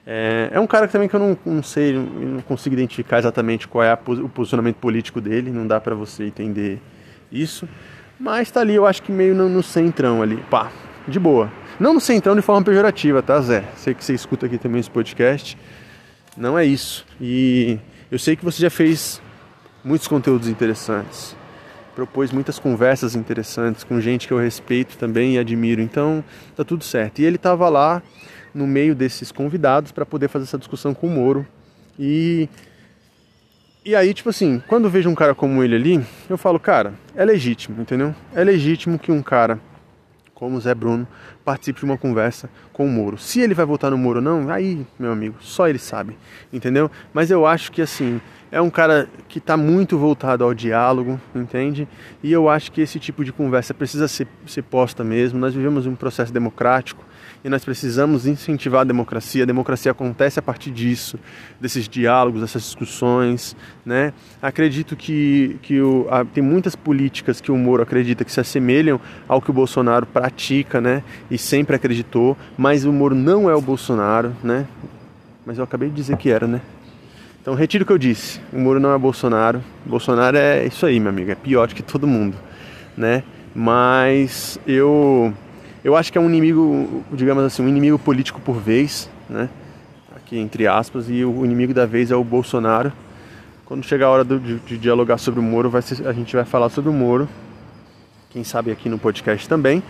É, 0.06 0.50
é, 0.52 0.60
um 0.60 0.66
cara 0.66 0.86
que 0.86 0.92
também 0.92 1.08
que 1.08 1.14
eu 1.14 1.20
não, 1.20 1.38
não 1.44 1.62
sei, 1.62 1.92
não 1.92 2.40
consigo 2.42 2.74
identificar 2.74 3.18
exatamente 3.18 3.68
qual 3.68 3.84
é 3.84 3.92
a, 3.92 3.98
o 4.06 4.28
posicionamento 4.28 4.76
político 4.76 5.20
dele, 5.20 5.50
não 5.50 5.66
dá 5.66 5.80
para 5.80 5.94
você 5.94 6.24
entender 6.24 6.80
isso. 7.30 7.68
Mas 8.18 8.50
tá 8.50 8.60
ali, 8.60 8.74
eu 8.74 8.86
acho 8.86 9.02
que 9.02 9.12
meio 9.12 9.34
no, 9.34 9.48
no 9.48 9.62
centrão 9.62 10.22
ali, 10.22 10.36
pá, 10.50 10.70
de 11.06 11.18
boa. 11.18 11.50
Não 11.78 11.94
no 11.94 12.00
centrão 12.00 12.34
de 12.34 12.42
forma 12.42 12.62
pejorativa, 12.62 13.22
tá, 13.22 13.40
Zé? 13.40 13.64
Sei 13.76 13.94
que 13.94 14.04
você 14.04 14.12
escuta 14.12 14.46
aqui 14.46 14.58
também 14.58 14.80
esse 14.80 14.90
podcast. 14.90 15.56
Não 16.36 16.58
é 16.58 16.64
isso. 16.64 17.06
E 17.20 17.78
eu 18.10 18.18
sei 18.18 18.36
que 18.36 18.44
você 18.44 18.60
já 18.60 18.68
fez 18.68 19.22
muitos 19.82 20.06
conteúdos 20.06 20.48
interessantes. 20.48 21.34
Propôs 22.00 22.32
muitas 22.32 22.58
conversas 22.58 23.14
interessantes 23.14 23.84
com 23.84 24.00
gente 24.00 24.26
que 24.26 24.32
eu 24.32 24.38
respeito 24.38 24.96
também 24.96 25.34
e 25.34 25.38
admiro. 25.38 25.82
Então, 25.82 26.24
tá 26.56 26.64
tudo 26.64 26.82
certo. 26.82 27.18
E 27.18 27.26
ele 27.26 27.36
tava 27.36 27.68
lá 27.68 28.02
no 28.54 28.66
meio 28.66 28.94
desses 28.94 29.30
convidados 29.30 29.92
para 29.92 30.06
poder 30.06 30.28
fazer 30.28 30.44
essa 30.44 30.56
discussão 30.56 30.94
com 30.94 31.08
o 31.08 31.10
Moro. 31.10 31.46
E 31.98 32.48
e 33.84 33.94
aí, 33.94 34.14
tipo 34.14 34.30
assim, 34.30 34.62
quando 34.66 34.84
eu 34.84 34.90
vejo 34.90 35.10
um 35.10 35.14
cara 35.14 35.34
como 35.34 35.62
ele 35.62 35.74
ali, 35.74 36.06
eu 36.26 36.38
falo, 36.38 36.58
cara, 36.58 36.94
é 37.14 37.22
legítimo, 37.22 37.82
entendeu? 37.82 38.14
É 38.34 38.42
legítimo 38.42 38.98
que 38.98 39.12
um 39.12 39.22
cara 39.22 39.60
como 40.32 40.58
Zé 40.58 40.74
Bruno 40.74 41.06
participe 41.44 41.80
de 41.80 41.84
uma 41.84 41.98
conversa 41.98 42.48
com 42.72 42.86
o 42.86 42.88
Moro. 42.88 43.18
Se 43.18 43.40
ele 43.40 43.52
vai 43.52 43.66
votar 43.66 43.90
no 43.90 43.98
Moro 43.98 44.20
ou 44.20 44.24
não, 44.24 44.48
aí, 44.48 44.86
meu 44.98 45.12
amigo, 45.12 45.36
só 45.40 45.68
ele 45.68 45.78
sabe, 45.78 46.16
entendeu? 46.50 46.90
Mas 47.12 47.30
eu 47.30 47.46
acho 47.46 47.70
que 47.70 47.82
assim, 47.82 48.22
é 48.52 48.60
um 48.60 48.70
cara 48.70 49.08
que 49.28 49.38
está 49.38 49.56
muito 49.56 49.96
voltado 49.96 50.42
ao 50.42 50.52
diálogo, 50.52 51.20
entende? 51.34 51.86
E 52.22 52.32
eu 52.32 52.48
acho 52.48 52.72
que 52.72 52.80
esse 52.80 52.98
tipo 52.98 53.24
de 53.24 53.32
conversa 53.32 53.72
precisa 53.72 54.08
ser, 54.08 54.26
ser 54.46 54.62
posta 54.62 55.04
mesmo. 55.04 55.38
Nós 55.38 55.54
vivemos 55.54 55.86
um 55.86 55.94
processo 55.94 56.32
democrático 56.32 57.04
e 57.44 57.48
nós 57.48 57.64
precisamos 57.64 58.26
incentivar 58.26 58.80
a 58.80 58.84
democracia. 58.84 59.44
A 59.44 59.46
democracia 59.46 59.92
acontece 59.92 60.40
a 60.40 60.42
partir 60.42 60.72
disso, 60.72 61.16
desses 61.60 61.88
diálogos, 61.88 62.40
dessas 62.40 62.62
discussões, 62.62 63.56
né? 63.86 64.12
Acredito 64.42 64.96
que, 64.96 65.56
que 65.62 65.80
o, 65.80 66.08
a, 66.10 66.24
tem 66.24 66.42
muitas 66.42 66.74
políticas 66.74 67.40
que 67.40 67.52
o 67.52 67.56
Moro 67.56 67.82
acredita 67.82 68.24
que 68.24 68.32
se 68.32 68.40
assemelham 68.40 69.00
ao 69.28 69.40
que 69.40 69.50
o 69.50 69.54
Bolsonaro 69.54 70.06
pratica, 70.06 70.80
né? 70.80 71.04
E 71.30 71.38
sempre 71.38 71.76
acreditou, 71.76 72.36
mas 72.58 72.84
o 72.84 72.92
Moro 72.92 73.14
não 73.14 73.48
é 73.48 73.54
o 73.54 73.60
Bolsonaro, 73.60 74.34
né? 74.42 74.66
Mas 75.46 75.56
eu 75.56 75.64
acabei 75.64 75.88
de 75.88 75.94
dizer 75.94 76.16
que 76.16 76.30
era, 76.30 76.48
né? 76.48 76.60
Então 77.40 77.54
retiro 77.54 77.84
o 77.84 77.86
que 77.86 77.92
eu 77.92 77.98
disse. 77.98 78.40
O 78.52 78.58
Moro 78.58 78.78
não 78.78 78.94
é 78.94 78.98
Bolsonaro. 78.98 79.62
Bolsonaro 79.86 80.36
é 80.36 80.66
isso 80.66 80.84
aí, 80.84 81.00
meu 81.00 81.08
amigo. 81.08 81.30
É 81.30 81.34
pior 81.34 81.66
do 81.66 81.74
que 81.74 81.82
todo 81.82 82.06
mundo, 82.06 82.36
né? 82.96 83.22
Mas 83.54 84.60
eu 84.66 85.32
eu 85.82 85.96
acho 85.96 86.12
que 86.12 86.18
é 86.18 86.20
um 86.20 86.28
inimigo, 86.28 87.02
digamos 87.12 87.42
assim, 87.42 87.62
um 87.62 87.68
inimigo 87.68 87.98
político 87.98 88.40
por 88.40 88.56
vez, 88.56 89.08
né? 89.28 89.48
Aqui 90.14 90.38
entre 90.38 90.66
aspas, 90.66 91.08
e 91.08 91.24
o 91.24 91.44
inimigo 91.44 91.72
da 91.72 91.86
vez 91.86 92.10
é 92.10 92.16
o 92.16 92.22
Bolsonaro. 92.22 92.92
Quando 93.64 93.84
chegar 93.84 94.06
a 94.06 94.10
hora 94.10 94.24
de, 94.24 94.58
de 94.58 94.76
dialogar 94.76 95.16
sobre 95.16 95.40
o 95.40 95.42
Moro, 95.42 95.70
vai 95.70 95.80
ser, 95.80 96.06
a 96.06 96.12
gente 96.12 96.36
vai 96.36 96.44
falar 96.44 96.68
sobre 96.68 96.90
o 96.90 96.92
Moro. 96.92 97.28
Quem 98.28 98.44
sabe 98.44 98.70
aqui 98.70 98.88
no 98.88 98.98
podcast 98.98 99.48
também. 99.48 99.82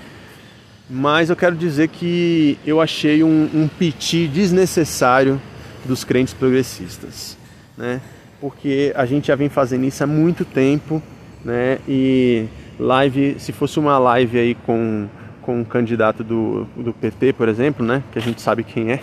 Mas 0.89 1.31
eu 1.31 1.37
quero 1.37 1.57
dizer 1.57 1.89
que 1.89 2.59
eu 2.65 2.81
achei 2.81 3.25
um, 3.25 3.49
um 3.55 3.69
piti 3.69 4.29
desnecessário 4.29 5.41
dos 5.85 6.05
crentes 6.05 6.35
progressistas, 6.35 7.37
né? 7.77 8.01
Porque 8.41 8.93
a 8.97 9.05
gente 9.05 9.29
já 9.29 9.37
vem 9.37 9.49
fazendo 9.49 9.85
isso 9.85 10.03
há 10.03 10.07
muito 10.07 10.45
tempo, 10.45 11.03
né? 11.45 11.79
E 11.89 12.47
live, 12.79 13.37
se 13.39 13.53
fosse 13.53 13.79
uma 13.79 13.99
live 13.99 14.39
aí 14.39 14.55
com 14.55 15.09
com 15.41 15.61
um 15.61 15.65
candidato 15.65 16.23
do, 16.23 16.65
do 16.77 16.93
PT, 16.93 17.33
por 17.33 17.49
exemplo, 17.49 17.85
né? 17.85 18.03
Que 18.13 18.19
a 18.19 18.23
gente 18.23 18.41
sabe 18.41 18.63
quem 18.63 18.93
é. 18.93 19.01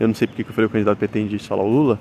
Eu 0.00 0.08
não 0.08 0.14
sei 0.14 0.26
porque 0.26 0.42
que 0.42 0.50
eu 0.50 0.54
falei 0.54 0.66
o 0.66 0.70
candidato 0.70 0.96
do 0.96 1.00
PT 1.00 1.20
em 1.20 1.26
de 1.26 1.38
falar 1.38 1.62
o 1.62 1.68
Lula. 1.68 1.98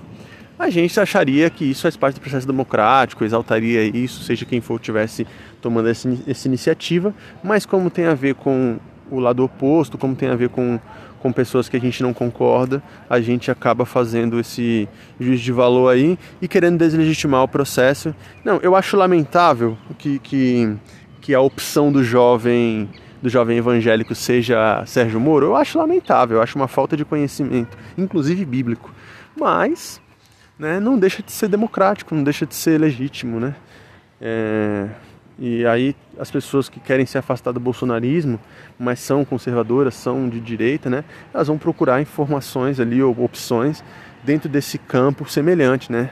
A 0.58 0.70
gente 0.72 1.00
acharia 1.00 1.50
que 1.52 1.66
isso 1.66 1.84
faz 1.84 1.96
parte 1.96 2.16
do 2.16 2.22
processo 2.22 2.48
democrático, 2.48 3.24
exaltaria 3.24 3.84
isso, 3.84 4.24
seja 4.24 4.44
quem 4.44 4.60
for 4.60 4.80
tivesse 4.80 5.28
tomando 5.62 5.88
essa, 5.88 6.10
essa 6.28 6.48
iniciativa, 6.48 7.14
mas 7.44 7.66
como 7.66 7.92
tem 7.92 8.06
a 8.06 8.16
ver 8.16 8.34
com 8.34 8.80
o 9.10 9.20
lado 9.20 9.44
oposto, 9.44 9.98
como 9.98 10.16
tem 10.16 10.30
a 10.30 10.36
ver 10.36 10.50
com, 10.50 10.80
com 11.20 11.32
pessoas 11.32 11.68
que 11.68 11.78
a 11.78 11.80
gente 11.80 12.02
não 12.04 12.14
concorda, 12.14 12.82
a 13.10 13.20
gente 13.20 13.50
acaba 13.50 13.86
fazendo 13.86 14.40
esse 14.40 14.88
juízo 15.20 15.44
de 15.44 15.52
valor 15.52 15.90
aí 15.90 16.18
e 16.42 16.48
querendo 16.48 16.78
deslegitimar 16.78 17.44
o 17.44 17.48
processo. 17.48 18.16
Não, 18.44 18.60
eu 18.62 18.76
acho 18.76 18.96
lamentável 18.98 19.78
que, 19.98 20.20
que, 20.20 20.76
que 21.22 21.34
a 21.34 21.42
opção 21.42 21.92
do 21.92 22.04
jovem 22.04 22.90
do 23.20 23.30
jovem 23.30 23.58
evangélico 23.58 24.14
seja 24.14 24.84
Sérgio 24.86 25.20
Moro, 25.20 25.48
eu 25.48 25.56
acho 25.56 25.80
lamentável, 25.80 26.38
eu 26.38 26.44
acho 26.44 26.56
uma 26.56 26.68
falta 26.68 26.96
de 26.96 27.04
conhecimento, 27.04 27.76
inclusive 27.98 28.46
bíblico. 28.46 28.94
Mas 29.36 30.00
né, 30.58 30.80
não 30.80 30.98
deixa 30.98 31.22
de 31.22 31.32
ser 31.32 31.48
democrático, 31.48 32.14
não 32.14 32.24
deixa 32.24 32.46
de 32.46 32.56
ser 32.56 32.80
legítimo, 32.80 33.40
né? 33.40 33.56
É, 34.20 34.88
e 35.40 35.66
aí 35.66 35.96
as 36.20 36.32
pessoas 36.32 36.68
que 36.68 36.80
querem 36.80 37.06
se 37.06 37.18
afastar 37.18 37.52
do 37.52 37.60
bolsonarismo, 37.60 38.40
mas 38.78 39.00
são 39.00 39.24
conservadoras, 39.24 39.94
são 39.94 40.28
de 40.28 40.40
direita, 40.40 40.90
né? 40.90 41.04
Elas 41.34 41.48
vão 41.48 41.58
procurar 41.58 42.02
informações 42.02 42.80
ali 42.80 43.02
ou 43.04 43.16
opções 43.24 43.84
dentro 44.24 44.50
desse 44.50 44.78
campo 44.78 45.30
semelhante, 45.30 45.92
né? 45.92 46.10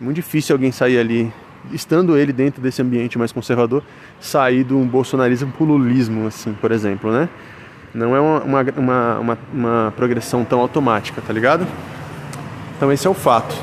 Muito 0.00 0.16
difícil 0.16 0.54
alguém 0.54 0.72
sair 0.72 0.98
ali 0.98 1.32
estando 1.70 2.16
ele 2.16 2.32
dentro 2.32 2.60
desse 2.60 2.82
ambiente 2.82 3.18
mais 3.18 3.30
conservador, 3.30 3.84
sair 4.18 4.64
do 4.64 4.78
bolsonarismo 4.80 5.52
para 5.52 5.62
o 5.62 5.66
lulismo, 5.66 6.26
assim, 6.26 6.52
por 6.54 6.72
exemplo, 6.72 7.12
né? 7.12 7.28
Não 7.94 8.16
é 8.16 8.20
uma, 8.20 8.42
uma, 8.42 9.18
uma, 9.20 9.38
uma, 9.52 9.92
progressão 9.94 10.44
tão 10.46 10.60
automática, 10.60 11.20
tá 11.20 11.32
ligado? 11.32 11.66
Então 12.76 12.90
esse 12.90 13.06
é 13.06 13.10
o 13.10 13.14
fato. 13.14 13.54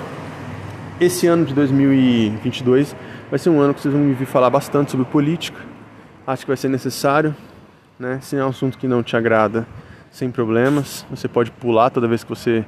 Esse 1.02 1.26
ano 1.26 1.46
de 1.46 1.54
2022 1.54 2.96
vai 3.30 3.38
ser 3.38 3.50
um 3.50 3.60
ano 3.60 3.74
que 3.74 3.82
vocês 3.82 3.94
vão 3.94 4.04
me 4.04 4.12
ouvir 4.12 4.26
falar 4.26 4.50
bastante 4.50 4.92
sobre 4.92 5.06
política. 5.06 5.60
Acho 6.26 6.44
que 6.44 6.48
vai 6.48 6.58
ser 6.58 6.70
necessário, 6.70 7.36
né? 8.00 8.20
Se 8.22 8.36
é 8.36 8.44
um 8.44 8.50
assunto 8.50 8.78
que 8.78 8.88
não 8.88 9.04
te 9.04 9.16
agrada, 9.16 9.68
sem 10.12 10.32
problemas, 10.32 11.06
você 11.10 11.28
pode 11.28 11.52
pular 11.52 11.90
toda 11.90 12.08
vez 12.08 12.24
que 12.24 12.30
você 12.30 12.66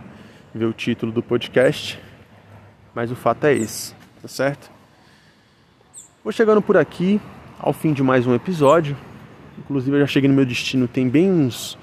vê 0.54 0.66
o 0.66 0.74
título 0.74 1.12
do 1.12 1.24
podcast. 1.24 2.00
Mas 2.94 3.12
o 3.12 3.16
fato 3.16 3.46
é 3.46 3.54
esse, 3.54 3.96
tá 4.22 4.28
certo? 4.28 4.70
Vou 6.24 6.32
chegando 6.32 6.62
por 6.62 6.78
aqui 6.78 7.20
ao 7.60 7.74
fim 7.74 7.94
de 7.94 8.04
mais 8.04 8.28
um 8.28 8.36
episódio. 8.36 8.96
Inclusive 9.58 9.96
eu 9.96 10.02
já 10.02 10.08
cheguei 10.08 10.30
no 10.30 10.36
meu 10.36 10.46
destino 10.46 10.88
tem 10.88 11.10
bem 11.10 11.32
uns, 11.32 11.78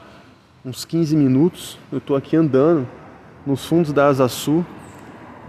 uns 0.64 0.84
15 0.84 1.16
minutos. 1.16 1.78
Eu 1.90 1.98
estou 1.98 2.16
aqui 2.16 2.36
andando 2.36 2.86
nos 3.44 3.64
fundos 3.64 3.92
da 3.92 4.06
Asa 4.06 4.28
Sul 4.28 4.64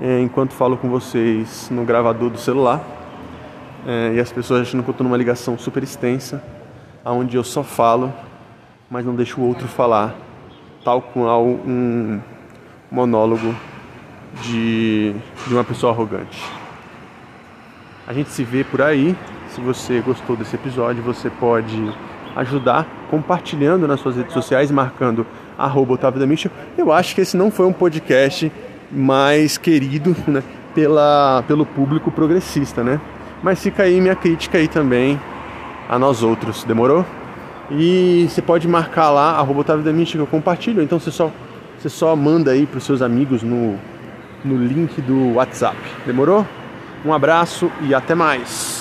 é, 0.01 0.19
enquanto 0.21 0.53
falo 0.53 0.77
com 0.77 0.89
vocês 0.89 1.69
no 1.69 1.83
gravador 1.83 2.29
do 2.29 2.39
celular. 2.39 2.98
É, 3.87 4.13
e 4.15 4.19
as 4.19 4.31
pessoas 4.31 4.61
achando 4.61 4.83
que 4.83 4.89
eu 4.89 4.91
estou 4.91 5.05
numa 5.05 5.17
ligação 5.17 5.57
super 5.57 5.83
extensa. 5.83 6.41
onde 7.05 7.37
eu 7.37 7.43
só 7.43 7.63
falo, 7.63 8.13
mas 8.89 9.05
não 9.05 9.15
deixo 9.15 9.39
o 9.39 9.47
outro 9.47 9.67
falar, 9.67 10.15
tal 10.83 11.01
qual 11.01 11.45
um 11.45 12.19
monólogo 12.91 13.55
de, 14.41 15.13
de 15.47 15.53
uma 15.53 15.63
pessoa 15.63 15.91
arrogante. 15.91 16.43
A 18.07 18.13
gente 18.13 18.29
se 18.29 18.43
vê 18.43 18.63
por 18.63 18.81
aí. 18.81 19.15
Se 19.49 19.61
você 19.61 19.99
gostou 20.01 20.35
desse 20.35 20.55
episódio, 20.55 21.03
você 21.03 21.29
pode 21.29 21.91
ajudar 22.35 22.87
compartilhando 23.09 23.87
nas 23.87 23.99
suas 23.99 24.15
redes 24.15 24.33
sociais, 24.33 24.71
marcando 24.71 25.25
arroba 25.57 25.93
Otávio 25.93 26.19
da 26.19 26.25
Michel. 26.25 26.51
Eu 26.77 26.91
acho 26.91 27.13
que 27.13 27.21
esse 27.21 27.35
não 27.35 27.51
foi 27.51 27.65
um 27.65 27.73
podcast 27.73 28.51
mais 28.91 29.57
querido 29.57 30.15
né, 30.27 30.43
pela, 30.73 31.43
pelo 31.47 31.65
público 31.65 32.11
progressista, 32.11 32.83
né? 32.83 32.99
Mas 33.41 33.61
fica 33.61 33.83
aí 33.83 33.99
minha 34.01 34.15
crítica 34.15 34.57
aí 34.57 34.67
também 34.67 35.19
a 35.87 35.97
nós 35.97 36.21
outros, 36.23 36.63
demorou? 36.63 37.05
E 37.71 38.27
você 38.29 38.41
pode 38.41 38.67
marcar 38.67 39.09
lá, 39.11 39.37
arroba 39.37 39.61
Otávio 39.61 39.83
da 39.83 39.93
que 40.05 40.17
eu 40.17 40.27
compartilho. 40.27 40.81
Então 40.81 40.99
você 40.99 41.11
só, 41.11 41.31
você 41.77 41.89
só 41.89 42.15
manda 42.15 42.51
aí 42.51 42.65
para 42.65 42.77
os 42.77 42.83
seus 42.83 43.01
amigos 43.01 43.43
no, 43.43 43.75
no 44.43 44.57
link 44.57 45.01
do 45.01 45.35
WhatsApp. 45.35 45.77
Demorou? 46.05 46.45
Um 47.05 47.13
abraço 47.13 47.71
e 47.81 47.93
até 47.93 48.13
mais! 48.13 48.77